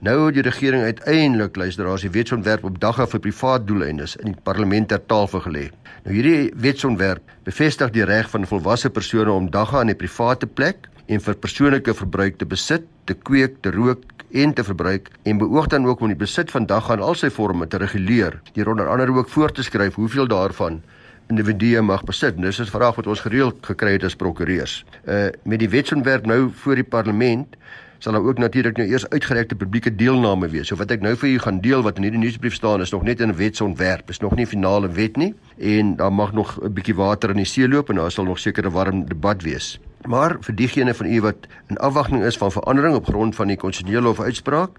Nou 0.00 0.26
het 0.26 0.34
die 0.34 0.42
regering 0.42 0.82
uiteindelik 0.82 1.56
luisteraars 1.56 2.00
die 2.00 2.10
wetsontwerp 2.10 2.64
op 2.64 2.80
dagga 2.80 3.06
vir 3.06 3.20
privaat 3.20 3.66
doeleindes 3.66 4.16
in 4.16 4.32
die 4.32 4.42
parlement 4.42 4.88
ter 4.88 5.06
tafel 5.06 5.40
gelê. 5.40 5.68
Nou 6.04 6.14
hierdie 6.16 6.52
wetsontwerp 6.56 7.22
bevestig 7.44 7.90
die 7.94 8.04
reg 8.04 8.30
van 8.30 8.46
volwasse 8.46 8.90
persone 8.90 9.30
om 9.30 9.50
dagga 9.50 9.80
in 9.80 9.90
'n 9.90 9.96
private 9.96 10.46
plek 10.46 10.88
en 11.06 11.20
vir 11.20 11.34
persoonlike 11.34 11.94
verbruik 11.94 12.38
te 12.38 12.46
besit, 12.46 12.82
te 13.04 13.14
kweek, 13.14 13.60
te 13.60 13.70
rook 13.70 14.02
en 14.32 14.52
te 14.54 14.64
verbruik 14.64 15.10
en 15.22 15.38
beoog 15.38 15.66
dan 15.66 15.86
ook 15.86 16.00
om 16.00 16.08
die 16.08 16.16
besit 16.16 16.50
van 16.50 16.66
dagga 16.66 16.94
in 16.94 17.00
al 17.00 17.14
sy 17.14 17.30
forme 17.30 17.66
te 17.66 17.76
reguleer, 17.76 18.40
deur 18.52 18.68
onder 18.68 18.88
andere 18.88 19.12
ook 19.12 19.28
voor 19.28 19.52
te 19.52 19.62
skryf 19.62 19.94
hoeveel 19.94 20.26
daarvan 20.28 20.82
individue 21.28 21.82
mag 21.82 22.04
besit. 22.04 22.36
Dis 22.36 22.60
'n 22.60 22.64
vraag 22.64 22.96
wat 22.96 23.06
ons 23.06 23.20
gereeld 23.20 23.56
gekry 23.60 23.92
het 23.92 24.04
as 24.04 24.16
prokureurs. 24.16 24.84
Uh 25.08 25.28
met 25.44 25.58
die 25.58 25.68
wetsontwerp 25.68 26.26
nou 26.26 26.50
voor 26.54 26.74
die 26.74 26.84
parlement 26.84 27.56
sal 28.04 28.12
daar 28.12 28.26
ook 28.28 28.38
natuurlik 28.38 28.76
nou 28.76 28.88
eers 28.88 29.08
uitgerekte 29.08 29.56
publieke 29.56 29.94
deelname 29.96 30.48
wees. 30.52 30.68
So 30.68 30.76
wat 30.76 30.90
ek 30.92 31.00
nou 31.00 31.14
vir 31.16 31.28
u 31.30 31.38
gaan 31.40 31.60
deel 31.64 31.84
wat 31.86 31.96
in 31.96 32.04
hierdie 32.04 32.20
nuusbrief 32.20 32.58
staan 32.58 32.84
is 32.84 32.90
nog 32.92 33.02
net 33.08 33.22
'n 33.24 33.32
wetsontwerp, 33.32 34.10
is 34.10 34.20
nog 34.20 34.36
nie 34.36 34.46
finale 34.46 34.88
wet 34.92 35.16
nie 35.16 35.34
en 35.58 35.96
daar 35.96 36.12
mag 36.12 36.32
nog 36.32 36.58
'n 36.60 36.72
bietjie 36.72 36.94
water 36.94 37.30
in 37.30 37.36
die 37.36 37.48
see 37.48 37.68
loop 37.68 37.88
en 37.88 37.96
daar 37.96 38.10
sal 38.10 38.24
nog 38.24 38.38
seker 38.38 38.66
'n 38.66 38.72
warm 38.72 39.06
debat 39.08 39.42
wees. 39.42 39.80
Maar 40.06 40.36
vir 40.40 40.54
diegene 40.54 40.94
van 40.94 41.06
u 41.06 41.20
wat 41.20 41.36
in 41.68 41.76
afwagting 41.76 42.24
is 42.24 42.36
van 42.36 42.52
verandering 42.52 42.94
op 42.94 43.06
grond 43.06 43.34
van 43.34 43.46
die 43.46 43.56
konstitusionele 43.56 44.06
hof 44.06 44.20
uitspraak, 44.20 44.70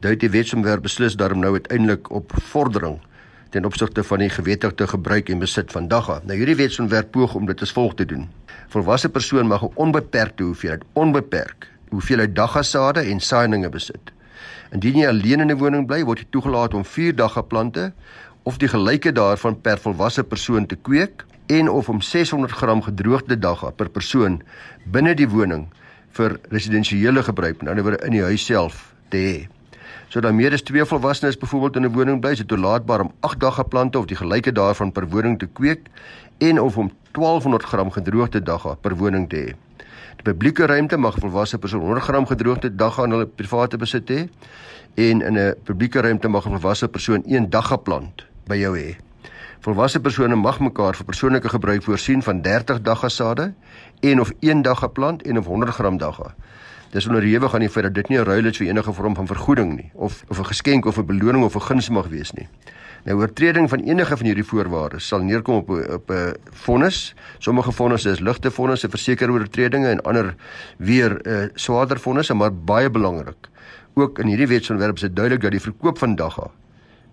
dui 0.00 0.16
die 0.16 0.30
wetsontwerp 0.30 0.82
beslis 0.82 1.16
daarom 1.16 1.38
nou 1.38 1.52
uiteindelik 1.52 2.10
op 2.10 2.32
vordering 2.34 2.98
ten 3.50 3.64
opsigte 3.64 4.04
van 4.04 4.18
die 4.18 4.28
gewettigde 4.28 4.86
gebruik 4.86 5.28
en 5.28 5.38
besit 5.38 5.72
van 5.72 5.88
dagga. 5.88 6.20
Nou 6.24 6.36
hierdie 6.36 6.56
wetsontwerp 6.56 7.10
poog 7.10 7.34
om 7.34 7.46
dit 7.46 7.60
as 7.60 7.72
volg 7.72 7.94
te 7.94 8.04
doen. 8.04 8.28
Volwasse 8.68 9.08
persoon 9.08 9.46
mag 9.46 9.62
'n 9.62 9.70
onbeperkte 9.74 10.42
hoeveelheid 10.42 10.82
onbeperk 10.92 11.71
hoeveelheid 11.92 12.34
dagga 12.34 12.62
sade 12.66 13.04
en 13.12 13.20
saailinge 13.20 13.68
besit. 13.72 14.12
Indien 14.72 15.02
jy 15.02 15.08
alleen 15.08 15.44
in 15.44 15.50
'n 15.50 15.58
woning 15.58 15.86
bly, 15.86 16.02
word 16.04 16.18
jy 16.18 16.26
toegelaat 16.30 16.74
om 16.74 16.84
4 16.84 17.14
dagga 17.14 17.42
plante 17.42 17.92
of 18.42 18.58
die 18.58 18.68
gelyke 18.68 19.12
daarvan 19.12 19.60
per 19.60 19.78
volwasse 19.78 20.24
persoon 20.24 20.66
te 20.66 20.76
kweek 20.76 21.24
en 21.46 21.68
of 21.68 21.88
om 21.88 22.00
600 22.00 22.52
gram 22.52 22.82
gedroogde 22.82 23.38
dagga 23.38 23.70
per 23.70 23.88
persoon 23.88 24.42
binne 24.84 25.14
die 25.14 25.28
woning 25.28 25.68
vir 26.16 26.38
residensiële 26.52 27.22
gebruik, 27.22 27.62
ander 27.62 27.82
woorde 27.82 28.04
in 28.06 28.16
die 28.16 28.22
huis 28.22 28.44
self 28.44 28.94
te 29.10 29.16
hê. 29.16 29.48
So 30.12 30.20
dan 30.20 30.36
meer 30.36 30.52
as 30.52 30.62
twee 30.62 30.84
volwassenes 30.84 31.38
byvoorbeeld 31.40 31.76
in 31.76 31.84
'n 31.84 31.92
woning 31.92 32.20
bly, 32.20 32.32
is 32.32 32.38
dit 32.38 32.48
toelaatbaar 32.48 33.00
om 33.00 33.12
8 33.20 33.40
dagga 33.40 33.62
plante 33.62 33.98
of 33.98 34.06
die 34.06 34.16
gelyke 34.16 34.52
daarvan 34.52 34.92
per 34.92 35.08
woning 35.08 35.38
te 35.38 35.46
kweek 35.46 35.88
en 36.38 36.60
of 36.60 36.76
om 36.76 36.90
1200 37.12 37.62
gram 37.64 37.90
gedroogde 37.90 38.42
dagga 38.42 38.74
per 38.74 38.96
woning 38.96 39.28
te 39.28 39.36
hê. 39.36 39.54
Publieke 40.22 40.66
ruimte 40.66 40.96
mag 40.96 41.16
volwasse 41.18 41.58
persoon 41.58 41.80
100 41.80 42.04
gram 42.06 42.26
gedroogde 42.26 42.68
dagga 42.74 43.04
in 43.04 43.10
hulle 43.10 43.26
private 43.26 43.76
besit 43.76 44.10
hê 44.10 44.28
en 44.94 45.22
in 45.22 45.38
'n 45.38 45.54
publieke 45.64 46.00
ruimte 46.00 46.28
mag 46.28 46.46
'n 46.46 46.58
volwasse 46.58 46.88
persoon 46.88 47.22
een 47.26 47.50
dagga 47.50 47.76
plant 47.76 48.26
by 48.46 48.56
jou 48.56 48.78
hê. 48.78 48.96
Volwasse 49.60 50.00
persone 50.00 50.34
mag 50.34 50.60
mekaar 50.60 50.94
vir 50.94 51.04
persoonlike 51.04 51.48
gebruik 51.48 51.82
voorsien 51.82 52.22
van 52.22 52.42
30 52.42 52.82
dagga 52.82 53.08
sade 53.08 53.54
en 54.00 54.20
of 54.20 54.32
1 54.40 54.62
dagga 54.62 54.86
plant 54.86 55.22
en 55.22 55.38
of 55.38 55.46
100 55.46 55.74
gram 55.74 55.98
dagga. 55.98 56.34
Dis 56.90 57.06
onderhewig 57.06 57.54
aan 57.54 57.60
die 57.60 57.70
feit 57.70 57.84
dat 57.84 57.94
dit 57.94 58.08
nie 58.08 58.18
'n 58.18 58.24
ruil 58.24 58.46
is 58.46 58.56
vir 58.56 58.66
enige 58.66 58.92
vorm 58.92 59.14
van 59.14 59.26
vergoeding 59.26 59.76
nie 59.76 59.90
of 59.94 60.24
of 60.28 60.38
'n 60.38 60.44
geskenk 60.44 60.86
of 60.86 60.98
'n 60.98 61.06
beloning 61.06 61.44
of 61.44 61.54
'n 61.54 61.60
guns 61.60 61.88
mag 61.88 62.06
wees 62.06 62.32
nie. 62.32 62.48
Nou 63.02 63.16
oortreding 63.18 63.68
van 63.68 63.80
enige 63.82 64.16
van 64.16 64.26
hierdie 64.26 64.46
voorwaardes 64.46 65.06
sal 65.10 65.24
neerkom 65.26 65.56
op 65.62 65.70
op 65.70 66.10
'n 66.10 66.34
vonnis. 66.64 67.14
Sommige 67.38 67.72
vonnisse 67.72 68.10
is 68.10 68.20
ligte 68.20 68.50
vonnisse 68.50 68.88
vir 68.88 68.98
sekere 68.98 69.32
oortredinge 69.32 69.88
en 69.88 70.02
ander 70.02 70.34
weer 70.76 71.26
uh, 71.26 71.48
swaarder 71.54 71.98
vonnisse, 71.98 72.34
maar 72.34 72.54
baie 72.54 72.90
belangrik. 72.90 73.48
Ook 73.94 74.18
in 74.18 74.26
hierdie 74.26 74.46
wetsontwerp 74.46 74.94
is 74.94 75.00
dit 75.00 75.16
duidelik 75.16 75.42
dat 75.42 75.50
die 75.50 75.60
verkoop 75.60 75.98
van 75.98 76.14
dagga 76.14 76.50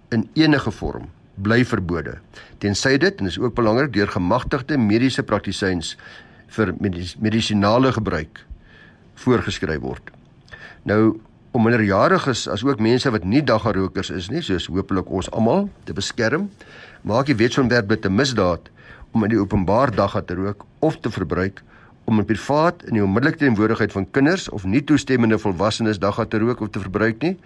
in 0.10 0.30
enige 0.34 0.72
vorm 0.72 1.10
bly 1.36 1.66
verbode. 1.66 2.18
Tensy 2.58 2.98
dit 2.98 3.20
en 3.20 3.26
is 3.26 3.40
ook 3.40 3.56
belangrik 3.56 3.94
deur 3.94 4.08
gemagtigde 4.08 4.78
mediese 4.78 5.24
praktisyns 5.24 5.98
vir 6.48 6.74
medis 6.80 7.16
medisinale 7.20 7.92
gebruik 7.92 8.46
voorgeskryf 9.16 9.80
word. 9.80 10.12
Nou 10.84 11.20
om 11.52 11.64
minderjariges 11.66 12.48
as 12.48 12.64
ook 12.64 12.80
mense 12.80 13.10
wat 13.10 13.24
nie 13.26 13.42
daggarokers 13.42 14.12
is 14.14 14.30
nie, 14.30 14.42
soos 14.46 14.68
hopelik 14.70 15.10
ons 15.10 15.30
almal 15.34 15.70
te 15.88 15.96
beskerm, 15.98 16.50
maak 17.02 17.26
die 17.30 17.38
wetsontwerp 17.40 17.90
dit 17.90 18.06
'n 18.06 18.16
misdaad 18.16 18.70
om 19.14 19.24
in 19.24 19.30
die 19.30 19.40
openbaar 19.40 19.96
dagga 19.96 20.22
te 20.22 20.36
rook 20.36 20.66
of 20.80 21.00
te 21.00 21.10
verbruik 21.10 21.64
om 22.06 22.20
in 22.20 22.26
privaat 22.26 22.84
in 22.84 22.94
die 22.94 23.04
onmiddellike 23.04 23.38
teenwoordigheid 23.38 23.92
van 23.92 24.08
kinders 24.12 24.50
of 24.50 24.66
nie 24.66 24.84
toestemmende 24.84 25.38
volwassenes 25.38 26.00
dagga 26.00 26.26
te 26.26 26.38
rook 26.38 26.62
of 26.62 26.70
te 26.70 26.80
verbruik 26.80 27.22
nie 27.22 27.38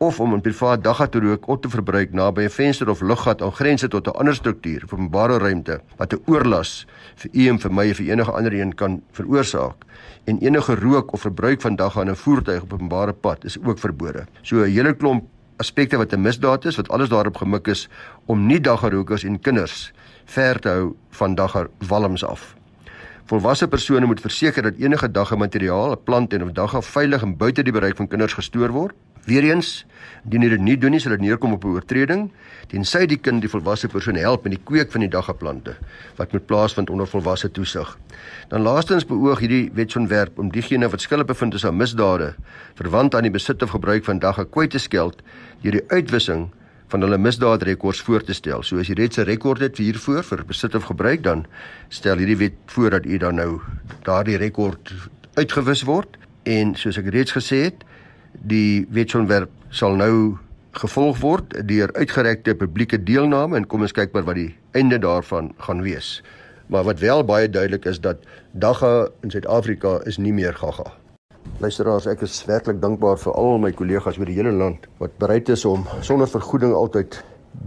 of 0.00 0.20
om 0.20 0.32
in 0.32 0.40
privaat 0.40 0.80
dagga 0.84 1.06
te 1.12 1.20
rook 1.20 1.46
of 1.52 1.58
te 1.60 1.68
verbruik 1.68 2.12
naby 2.16 2.42
'n 2.42 2.50
venster 2.50 2.88
of 2.88 3.00
luggat 3.00 3.42
aan 3.42 3.52
grense 3.52 3.88
tot 3.88 4.06
'n 4.06 4.16
ander 4.16 4.34
struktuur 4.34 4.84
of 4.84 4.92
openbare 4.92 5.38
ruimte 5.38 5.80
wat 5.96 6.12
'n 6.12 6.22
oorlas 6.26 6.86
vir 7.16 7.30
u 7.32 7.48
en 7.48 7.58
vir 7.58 7.72
my 7.72 7.90
of 7.90 7.96
vir 7.96 8.06
enige 8.06 8.32
ander 8.32 8.52
een 8.52 8.74
kan 8.74 9.02
veroorsaak 9.12 9.84
en 10.24 10.38
enige 10.38 10.74
rook 10.74 11.12
of 11.12 11.20
verbruik 11.20 11.60
van 11.60 11.76
dagga 11.76 12.00
in 12.00 12.10
'n 12.10 12.16
voertuig 12.16 12.62
op 12.62 12.72
openbare 12.72 13.12
pad 13.12 13.44
is 13.44 13.58
ook 13.64 13.78
verbode. 13.78 14.24
So 14.42 14.56
'n 14.56 14.70
hele 14.70 14.94
klomp 14.94 15.24
aspekte 15.56 15.96
wat 15.96 16.12
'n 16.12 16.20
misdaad 16.20 16.64
is 16.64 16.76
wat 16.76 16.88
alles 16.88 17.08
daarop 17.08 17.36
gemik 17.36 17.66
is 17.66 17.88
om 18.26 18.46
nie 18.46 18.60
dagga 18.60 18.88
rokers 18.88 19.24
en 19.24 19.40
kinders 19.40 19.92
ver 20.24 20.58
te 20.60 20.68
hou 20.68 20.96
van 21.10 21.34
dagga 21.34 21.66
walms 21.88 22.24
af. 22.24 22.54
Volwasse 23.24 23.68
persone 23.68 24.06
moet 24.06 24.20
verseker 24.20 24.62
dat 24.62 24.74
enige 24.78 25.10
dagga 25.10 25.36
materiaal, 25.36 25.92
'n 25.92 26.02
plant 26.04 26.32
en 26.32 26.42
of 26.42 26.52
dagga 26.52 26.80
veilig 26.80 27.22
en 27.22 27.36
buite 27.36 27.62
die 27.62 27.72
bereik 27.72 27.96
van 27.96 28.08
kinders 28.08 28.32
gestoor 28.32 28.70
word. 28.70 28.94
Weereens, 29.24 29.86
indien 30.24 30.48
dit 30.48 30.60
nie 30.60 30.78
doen 30.78 30.90
nie, 30.90 31.00
sal 31.00 31.16
dit 31.16 31.20
neerkom 31.20 31.52
op 31.52 31.64
'n 31.64 31.68
oortreding 31.68 32.30
tensy 32.70 33.06
die 33.06 33.18
kind 33.18 33.42
die 33.42 33.50
volwasse 33.50 33.88
persoon 33.88 34.14
help 34.14 34.44
met 34.44 34.52
die 34.52 34.62
kweek 34.64 34.92
van 34.92 35.00
die 35.00 35.10
dagga 35.10 35.32
plante 35.32 35.74
wat 36.16 36.32
moet 36.32 36.46
plaasvind 36.46 36.90
onder 36.90 37.06
volwasse 37.06 37.50
toesig. 37.50 37.98
Dan 38.48 38.62
laastens 38.62 39.06
beoog 39.06 39.38
hierdie 39.38 39.70
wetsontwerp 39.74 40.38
om 40.38 40.50
diegene 40.50 40.88
wat 40.88 41.00
skuldig 41.00 41.26
bevind 41.26 41.54
is 41.54 41.66
aan 41.66 41.76
misdade 41.76 42.34
verwant 42.74 43.14
aan 43.14 43.22
die 43.22 43.34
besit 43.34 43.62
of 43.62 43.70
gebruik 43.70 44.04
van 44.04 44.18
dagga 44.18 44.44
kwyt 44.44 44.70
te 44.70 44.78
skeld 44.78 45.22
deur 45.62 45.72
die 45.72 45.84
uitwissing 45.88 46.48
van 46.90 47.00
hulle 47.00 47.18
misdaadrekords 47.18 48.00
voor 48.06 48.22
te 48.26 48.34
stel. 48.34 48.62
So 48.62 48.78
as 48.78 48.88
jy 48.88 48.94
reeds 48.98 49.18
'n 49.18 49.24
rekord 49.24 49.60
het 49.60 49.78
hiervoor 49.78 50.22
vir 50.22 50.44
besit 50.44 50.74
of 50.74 50.84
gebruik, 50.84 51.22
dan 51.22 51.46
stel 51.88 52.18
hierdie 52.18 52.36
wet 52.36 52.54
voor 52.66 52.90
dat 52.90 53.06
u 53.06 53.18
dan 53.18 53.34
nou 53.34 53.60
daardie 54.02 54.36
rekord 54.36 54.92
uitgewis 55.34 55.82
word 55.82 56.16
en 56.42 56.74
soos 56.74 56.98
ek 56.98 57.06
reeds 57.06 57.32
gesê 57.32 57.62
het, 57.64 57.84
Die 58.32 58.86
wetsontwerp 58.90 59.50
sal 59.70 59.96
nou 59.98 60.38
gevolg 60.78 61.18
word 61.20 61.54
deur 61.66 61.90
uitgerekte 61.96 62.54
publieke 62.54 62.98
deelname 63.02 63.58
en 63.58 63.66
kom 63.66 63.82
ons 63.82 63.94
kyk 63.94 64.14
maar 64.14 64.28
wat 64.28 64.38
die 64.38 64.52
einde 64.78 65.00
daarvan 65.02 65.50
gaan 65.66 65.82
wees. 65.82 66.20
Maar 66.70 66.86
wat 66.86 67.02
wel 67.02 67.24
baie 67.26 67.50
duidelik 67.50 67.88
is 67.90 67.98
dat 68.00 68.22
dagga 68.52 69.08
in 69.26 69.30
Suid-Afrika 69.30 69.98
is 70.06 70.18
nie 70.18 70.32
meer 70.32 70.54
gaga. 70.54 70.86
Luisteraars, 71.60 72.06
ek 72.06 72.22
is 72.24 72.38
werklik 72.46 72.78
dankbaar 72.80 73.18
vir 73.18 73.34
al 73.34 73.58
my 73.58 73.72
kollegas 73.74 74.18
oor 74.20 74.30
die 74.30 74.38
hele 74.38 74.52
land 74.54 74.86
wat 75.02 75.16
bereid 75.18 75.50
is 75.50 75.64
om 75.68 75.82
sonder 76.06 76.30
vergoeding 76.30 76.72
altyd 76.76 77.18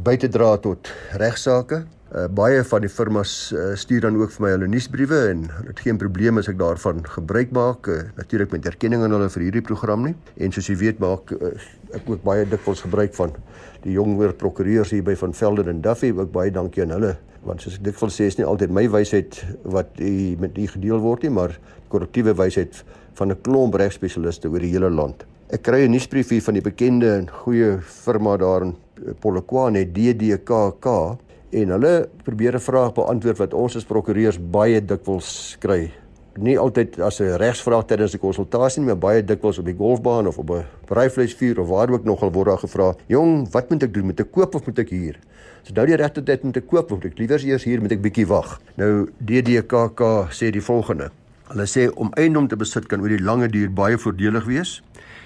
by 0.08 0.16
te 0.18 0.30
dra 0.32 0.56
tot 0.58 0.90
regsaake. 1.20 1.84
Uh, 2.14 2.28
baie 2.30 2.60
van 2.70 2.84
die 2.84 2.90
firmas 2.94 3.32
uh, 3.58 3.72
stuur 3.74 4.04
dan 4.06 4.20
ook 4.20 4.30
vir 4.36 4.44
my 4.46 4.50
hulle 4.54 4.68
nuusbriewe 4.70 5.18
en 5.32 5.48
dit 5.66 5.80
geen 5.82 5.98
probleem 5.98 6.38
as 6.38 6.46
ek 6.52 6.60
daarvan 6.60 7.00
gebruik 7.10 7.50
maak. 7.58 7.90
Uh, 7.90 8.04
Natuurlik 8.20 8.52
met 8.54 8.68
erkenning 8.70 9.02
aan 9.02 9.16
hulle 9.16 9.32
vir 9.34 9.48
hierdie 9.48 9.64
program 9.66 10.06
nie. 10.06 10.14
En 10.38 10.54
soos 10.54 10.70
jy 10.70 10.76
weet 10.78 11.02
maak 11.02 11.34
uh, 11.34 11.50
ek 11.98 12.12
ook 12.14 12.22
baie 12.22 12.46
dikwels 12.46 12.84
gebruik 12.86 13.18
van 13.18 13.34
die 13.82 13.96
jonger 13.96 14.36
prokureurs 14.38 14.94
hier 14.94 15.02
by 15.08 15.18
van 15.24 15.34
Velden 15.34 15.74
en 15.74 15.82
Duffy. 15.82 16.14
Ook 16.14 16.30
baie 16.36 16.54
dankie 16.54 16.86
aan 16.86 16.94
hulle 16.94 17.16
want 17.50 17.66
soos 17.66 17.80
ek 17.80 17.88
dikwels 17.90 18.22
sê 18.22 18.30
is 18.30 18.38
nie 18.38 18.46
altyd 18.48 18.72
my 18.78 18.86
wysheid 18.94 19.42
wat 19.74 19.98
u 19.98 20.14
met 20.40 20.54
u 20.54 20.70
gedeel 20.76 21.02
word 21.04 21.26
nie, 21.26 21.34
maar 21.34 21.58
korrektiewe 21.90 22.38
wysheid 22.38 22.84
van 23.18 23.34
'n 23.34 23.42
klomp 23.42 23.74
regspesialiste 23.76 24.54
oor 24.54 24.62
die 24.62 24.72
hele 24.78 24.94
land. 24.94 25.26
Ek 25.50 25.66
kry 25.66 25.82
'n 25.82 25.92
nuusbrief 25.92 26.30
hier 26.30 26.46
van 26.46 26.54
die 26.54 26.64
bekende 26.70 27.10
en 27.18 27.28
goeie 27.42 27.82
firma 27.82 28.38
daar 28.38 28.62
in 28.62 28.76
Polokwane 29.20 29.86
DDKK 29.92 31.18
en 31.54 31.74
hulle 31.76 32.10
probeer 32.24 32.56
'n 32.56 32.60
vraag 32.60 32.94
beantwoord 32.94 33.38
wat 33.38 33.54
ons 33.54 33.76
as 33.76 33.86
prokureurs 33.86 34.40
baie 34.40 34.86
dikwels 34.86 35.56
kry. 35.60 35.92
Nie 36.36 36.58
altyd 36.60 37.00
as 37.00 37.20
'n 37.22 37.38
regsvraag 37.38 37.86
tydens 37.86 38.14
'n 38.14 38.20
konsultasie 38.20 38.82
nie, 38.82 38.88
maar 38.88 38.98
baie 38.98 39.24
dikwels 39.24 39.60
op 39.60 39.66
die 39.66 39.76
golfbaan 39.78 40.28
of 40.28 40.38
op 40.38 40.50
'n 40.50 40.66
braaivleisvuur 40.86 41.60
of 41.60 41.68
waar 41.68 41.90
ook 41.90 42.04
nogal 42.04 42.32
word 42.32 42.48
daar 42.48 42.58
gevra: 42.58 42.96
"Jong, 43.08 43.52
wat 43.52 43.70
moet 43.70 43.84
ek 43.84 43.94
doen? 43.94 44.06
Moet 44.06 44.20
ek 44.20 44.32
koop 44.32 44.56
of 44.56 44.66
moet 44.66 44.80
ek 44.80 44.90
huur?" 44.90 45.20
So 45.64 45.74
nou 45.74 45.86
die 45.86 45.96
regte 45.96 46.24
tyd 46.24 46.44
om 46.44 46.52
te 46.52 46.62
koop, 46.62 46.90
moet 46.90 47.06
ek 47.06 47.18
liewer 47.18 47.46
eers 47.46 47.64
hier 47.64 47.82
moet 47.82 47.92
ek 47.92 48.02
bietjie 48.02 48.28
wag. 48.28 48.60
Nou 48.76 49.10
DDKK 49.18 50.28
sê 50.30 50.50
die 50.50 50.62
volgende: 50.62 51.12
Hulle 51.48 51.66
sê 51.66 51.94
om 51.96 52.10
eiendom 52.14 52.48
te 52.48 52.56
besit 52.56 52.88
kan 52.88 53.02
oor 53.02 53.10
die 53.10 53.24
lange 53.24 53.48
duur 53.48 53.72
baie 53.72 53.98
voordelig 53.98 54.46
wees. 54.46 54.84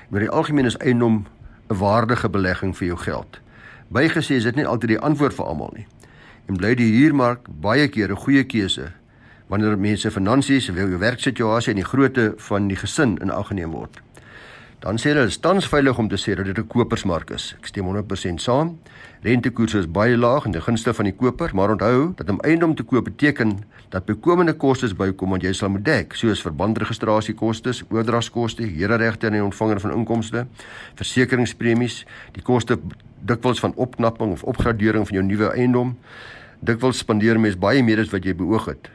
Maar 0.10 0.20
die 0.20 0.30
algemeen 0.30 0.66
is 0.66 0.78
eiendom 0.78 1.26
'n 1.70 1.76
waardige 1.76 2.30
belegging 2.30 2.78
vir 2.78 2.88
jou 2.88 2.98
geld. 2.98 3.40
Bygesê 3.94 4.36
is 4.36 4.44
dit 4.44 4.56
nie 4.56 4.66
altyd 4.66 4.90
die 4.90 5.00
antwoord 5.00 5.34
vir 5.34 5.46
almal 5.46 5.72
nie 5.74 5.86
en 6.48 6.58
bly 6.58 6.76
die 6.76 6.92
huurmark 6.94 7.48
baie 7.62 7.88
keer 7.88 8.12
'n 8.12 8.24
goeie 8.24 8.44
keuse 8.44 8.92
wanneer 9.48 9.78
mense 9.80 10.12
finansies, 10.12 10.68
wil 10.70 10.90
jou 10.90 11.00
werksituasie 11.00 11.72
en 11.72 11.80
die 11.80 11.86
grootte 11.86 12.34
van 12.38 12.68
die 12.68 12.76
gesin 12.76 13.18
in 13.22 13.32
ag 13.32 13.48
geneem 13.48 13.72
word. 13.72 14.02
Dan 14.80 15.00
sê 15.02 15.10
hulle 15.10 15.26
is 15.26 15.40
tans 15.42 15.66
veilig 15.66 15.98
om 15.98 16.08
te 16.08 16.20
sê 16.22 16.36
dat 16.36 16.46
dit 16.46 16.58
'n 16.58 16.68
kopersmark 16.68 17.32
is. 17.32 17.56
Ek 17.58 17.66
stem 17.66 17.86
100% 17.86 18.42
saam. 18.42 18.78
Rentekoerse 19.22 19.80
is 19.80 19.92
baie 19.92 20.18
laag 20.18 20.46
en 20.46 20.52
die 20.52 20.62
gunste 20.62 20.94
van 20.94 21.06
die 21.06 21.14
koper, 21.14 21.50
maar 21.54 21.70
onthou 21.70 22.14
dat 22.16 22.30
om 22.30 22.40
eiendom 22.40 22.76
te 22.76 22.84
koop 22.84 23.04
beteken 23.04 23.64
dat 23.90 24.06
bykomende 24.06 24.54
kostes 24.54 24.94
bykom 24.94 25.30
wat 25.30 25.42
jy 25.42 25.54
sal 25.54 25.70
moet 25.70 25.86
dek, 25.86 26.14
soos 26.14 26.42
verbandregistrasiekoste, 26.42 27.74
oordragskoste, 27.90 28.64
hereregte 28.64 29.26
aan 29.26 29.34
die 29.34 29.44
ontvanger 29.44 29.80
van 29.80 29.92
inkomste, 29.92 30.48
versekeringspremies, 30.96 32.06
die 32.32 32.44
koste 32.44 32.78
dikwels 33.26 33.60
van 33.60 33.74
opknapping 33.76 34.32
of 34.32 34.44
opgradering 34.44 35.08
van 35.08 35.16
jou 35.16 35.26
nuwe 35.26 35.52
eiendom, 35.54 35.98
dikwels 36.60 37.02
spandeer 37.04 37.40
mens 37.40 37.58
baie 37.60 37.84
meer 37.84 38.00
as 38.00 38.12
wat 38.14 38.26
jy 38.26 38.36
beoog 38.38 38.70
het. 38.72 38.90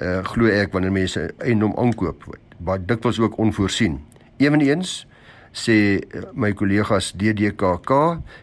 Uh 0.00 0.20
glo 0.24 0.46
ek 0.46 0.72
wanneer 0.72 0.94
mense 0.94 1.26
eiendom 1.38 1.74
aankoop, 1.78 2.24
wat 2.58 2.88
dikwels 2.88 3.20
ook 3.20 3.38
onvoorsien. 3.38 4.00
Eweneens 4.38 5.06
sê 5.52 5.98
uh, 5.98 6.30
my 6.32 6.52
kollegas 6.54 7.12
DDKK 7.18 7.92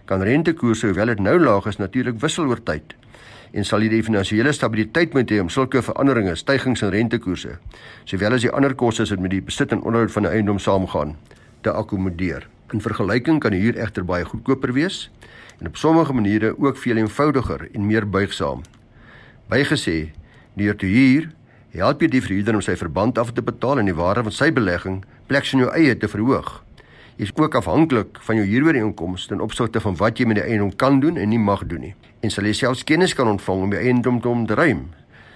kan 0.06 0.24
rentekoerse 0.24 0.90
hoewel 0.90 1.14
dit 1.14 1.24
nou 1.24 1.38
laag 1.40 1.70
is 1.72 1.80
natuurlik 1.80 2.20
wissel 2.20 2.52
oor 2.52 2.60
tyd 2.60 2.98
en 3.56 3.66
sal 3.66 3.82
jy 3.82 3.92
die 3.96 4.04
finansiële 4.04 4.52
stabiliteit 4.54 5.16
moet 5.16 5.32
hê 5.32 5.40
om 5.42 5.50
sulke 5.50 5.82
veranderinge, 5.82 6.36
stygings 6.36 6.84
in 6.84 6.92
rentekoerse, 6.94 7.56
sowel 8.06 8.36
as 8.36 8.44
die 8.44 8.52
ander 8.52 8.76
kostes 8.76 9.14
wat 9.14 9.24
met 9.24 9.34
die 9.34 9.44
besit 9.44 9.72
en 9.72 9.82
onderhoud 9.82 10.12
van 10.12 10.28
'n 10.28 10.34
eiendom 10.36 10.60
saamgaan, 10.60 11.16
te 11.62 11.72
akkommodeer. 11.72 12.48
In 12.76 12.82
vergelyking 12.84 13.40
kan 13.40 13.54
huur 13.56 13.78
egter 13.80 14.04
baie 14.04 14.26
goedkoper 14.28 14.74
wees 14.76 15.06
en 15.62 15.70
op 15.70 15.78
sommige 15.80 16.14
maniere 16.14 16.50
ook 16.60 16.78
veel 16.78 16.98
eenvoudiger 17.00 17.70
en 17.72 17.86
meer 17.86 18.10
buigsaam. 18.10 18.62
Bygesê, 19.48 20.12
deur 20.60 20.76
te 20.76 20.86
huur, 20.86 21.30
help 21.72 22.04
jy 22.04 22.10
die 22.12 22.22
verhuurder 22.22 22.58
om 22.60 22.66
sy 22.66 22.76
verband 22.76 23.18
af 23.18 23.32
te 23.32 23.42
betaal 23.42 23.80
en 23.80 23.88
die 23.88 23.96
waarde 23.96 24.26
van 24.28 24.36
sy 24.36 24.50
belegging 24.52 24.98
pleks 25.32 25.54
in 25.56 25.64
jou 25.64 25.70
eie 25.72 25.96
te 25.96 26.10
verhoog. 26.12 26.50
Jy 27.16 27.30
is 27.30 27.34
ook 27.40 27.56
afhanklik 27.56 28.20
van 28.28 28.42
jou 28.42 28.46
huurooreenkomste 28.50 29.32
ten 29.32 29.46
opsigte 29.48 29.80
van 29.80 29.96
wat 30.04 30.20
jy 30.20 30.28
met 30.28 30.42
die 30.42 30.46
eiendom 30.50 30.76
kan 30.76 31.00
doen 31.00 31.16
en 31.16 31.32
nie 31.32 31.40
mag 31.40 31.64
doen 31.72 31.88
nie. 31.88 31.94
En 32.20 32.36
sal 32.36 32.52
jy 32.52 32.54
selfs 32.66 32.84
kennis 32.84 33.16
kan 33.16 33.32
ontvang 33.32 33.64
om 33.64 33.72
die 33.72 33.80
eiendom 33.80 34.20
te 34.20 34.28
ontruim, 34.28 34.90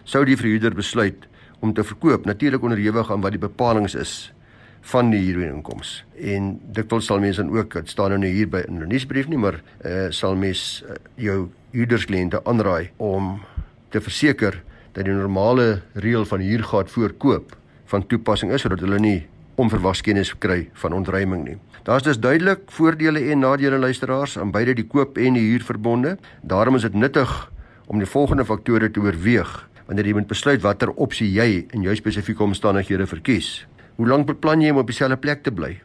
sou 0.04 0.26
die 0.28 0.36
verhuurder 0.36 0.76
besluit 0.76 1.32
om 1.64 1.72
te 1.72 1.88
verkoop, 1.88 2.28
natuurlik 2.28 2.64
onderhewig 2.64 3.08
aan 3.08 3.24
wat 3.24 3.40
die 3.40 3.46
bepalinge 3.48 3.96
is 3.96 4.34
van 4.82 5.10
die 5.10 5.20
huurooreenkoms. 5.20 6.04
En 6.18 6.60
dikwels 6.74 7.06
sal 7.06 7.20
mense 7.20 7.42
dan 7.42 7.54
ook, 7.58 7.74
dit 7.74 7.90
staan 7.90 8.20
nou 8.20 8.30
hier 8.30 8.50
by 8.50 8.64
in 8.68 8.80
'n 8.80 8.88
nuusbrief 8.88 9.28
nie, 9.28 9.38
maar 9.38 9.62
eh 9.82 10.06
uh, 10.06 10.12
sal 10.12 10.36
mens 10.36 10.84
uh, 10.86 10.96
jou 11.16 11.50
huurderskliënte 11.72 12.44
aanraai 12.44 12.90
om 12.98 13.42
te 13.90 14.02
verseker 14.02 14.64
dat 14.92 15.06
die 15.06 15.14
normale 15.14 15.82
reël 15.94 16.26
van 16.26 16.40
huurgaat 16.40 16.92
voorkoop 16.92 17.58
van 17.86 18.08
toepassing 18.08 18.52
is 18.52 18.62
sodat 18.62 18.80
hulle 18.80 19.00
nie 19.00 19.28
onverwags 19.56 20.02
kennis 20.02 20.38
kry 20.38 20.70
van 20.74 20.94
ontruiming 20.94 21.44
nie. 21.46 21.58
Daar's 21.84 22.04
dus 22.04 22.20
duidelik 22.20 22.60
voordele 22.72 23.20
en 23.32 23.40
nadele 23.40 23.78
luisteraars 23.78 24.38
aan 24.40 24.52
beide 24.52 24.74
die 24.74 24.88
koop 24.88 25.18
en 25.18 25.34
die 25.34 25.50
huurverbonde. 25.50 26.18
Daarom 26.42 26.76
is 26.76 26.82
dit 26.82 26.94
nuttig 26.94 27.52
om 27.88 27.98
die 27.98 28.08
volgende 28.08 28.46
faktore 28.46 28.92
te 28.92 29.00
oorweeg 29.00 29.70
wanneer 29.86 30.08
jy 30.08 30.14
moet 30.14 30.30
besluit 30.30 30.62
watter 30.64 30.94
opsie 31.04 31.28
jy 31.34 31.66
in 31.76 31.84
jou 31.84 31.96
spesifieke 31.96 32.44
omstandighede 32.44 33.08
verkies. 33.12 33.66
Hoe 33.96 34.08
lank 34.08 34.26
beplan 34.26 34.62
jy 34.62 34.72
om 34.72 34.78
op 34.78 34.88
dieselfde 34.88 35.18
plek 35.18 35.44
te 35.44 35.52
bly? 35.52 35.76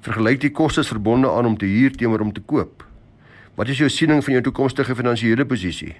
Vergelyk 0.00 0.40
die 0.40 0.52
kostes 0.56 0.88
verbonde 0.88 1.28
aan 1.28 1.46
om 1.46 1.56
te 1.58 1.68
huur 1.68 1.92
teenoor 1.92 2.20
om 2.24 2.32
te 2.32 2.40
koop. 2.40 2.84
Wat 3.54 3.68
is 3.68 3.82
jou 3.82 3.90
siening 3.92 4.22
van 4.24 4.38
jou 4.38 4.42
toekomstige 4.46 4.94
finansiële 4.96 5.44
posisie? 5.44 5.92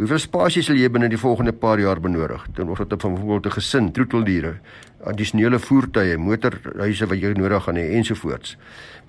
Hoeveel 0.00 0.20
spasie 0.22 0.62
sal 0.64 0.78
jy 0.80 0.88
binne 0.88 1.10
die 1.12 1.18
volgende 1.20 1.52
paar 1.52 1.76
jaar 1.82 1.98
benodig 2.00 2.46
ten 2.56 2.70
opsigte 2.72 2.96
van 3.02 3.14
byvoorbeeld 3.14 3.46
'n 3.46 3.56
gesin, 3.58 3.92
troeteldiere, 3.92 4.54
addisionele 5.04 5.58
voertuie, 5.58 6.16
motorhuise 6.16 7.06
wat 7.06 7.20
jy 7.20 7.32
nodig 7.36 7.64
gaan 7.64 7.76
hê 7.76 7.92
ensovoorts? 7.98 8.56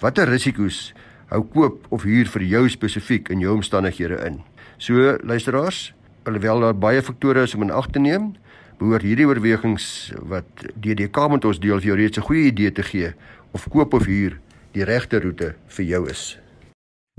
Watter 0.02 0.28
risiko's 0.28 0.94
hou 1.30 1.44
koop 1.44 1.86
of 1.90 2.04
huur 2.04 2.26
vir 2.26 2.42
jou 2.42 2.70
spesifiek 2.70 3.30
in 3.30 3.40
jou 3.40 3.56
omstandighede 3.56 4.20
in? 4.26 4.42
So 4.78 5.18
luisteraars, 5.24 5.94
alhoewel 6.26 6.60
daar 6.60 6.76
baie 6.76 7.02
faktore 7.02 7.42
is 7.42 7.56
om 7.56 7.62
in 7.62 7.72
ag 7.72 7.88
te 7.88 8.00
neem, 8.00 8.36
behoort 8.82 9.06
hierdie 9.06 9.28
oorwegings 9.30 9.86
wat 10.30 10.48
DDK 10.74 11.28
met 11.30 11.46
ons 11.46 11.60
deel 11.62 11.78
vir 11.80 11.88
jou 11.92 11.98
reeds 12.00 12.18
'n 12.18 12.28
goeie 12.28 12.46
idee 12.50 12.72
te 12.72 12.84
gee 12.84 13.14
of 13.54 13.70
koop 13.70 13.94
of 13.94 14.06
huur 14.06 14.40
die 14.74 14.84
regte 14.84 15.20
roete 15.20 15.56
vir 15.68 15.86
jou 15.86 16.10
is. 16.10 16.38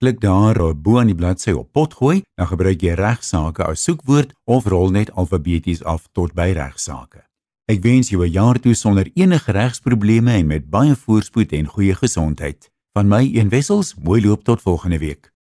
Klik 0.02 0.18
daar 0.22 0.58
bo 0.82 0.98
aan 1.00 1.14
die 1.14 1.16
bladsy 1.16 1.54
op 1.54 1.70
potgooi, 1.78 2.24
dan 2.34 2.50
gebruik 2.50 2.82
jy 2.82 2.98
regsaake 2.98 3.70
as 3.70 3.86
soekwoord 3.86 4.34
of 4.50 4.66
rol 4.66 4.90
net 4.90 5.14
alfabeties 5.14 5.86
af 5.86 6.10
tot 6.12 6.34
by 6.34 6.50
regsaake. 6.58 7.22
Ek 7.70 7.86
wens 7.86 8.10
jou 8.10 8.26
'n 8.26 8.32
jaar 8.32 8.60
toe 8.60 8.74
sonder 8.74 9.12
enige 9.14 9.52
regsprobleme 9.52 10.32
en 10.32 10.48
met 10.48 10.70
baie 10.70 10.96
voorspoed 10.96 11.52
en 11.52 11.68
goeie 11.68 11.94
gesondheid. 11.94 12.72
Van 12.98 13.08
my 13.08 13.32
een 13.36 13.50
wessels, 13.50 13.96
mooi 13.96 14.26
loop 14.26 14.44
tot 14.44 14.62
volgende 14.62 14.98
week. 14.98 15.35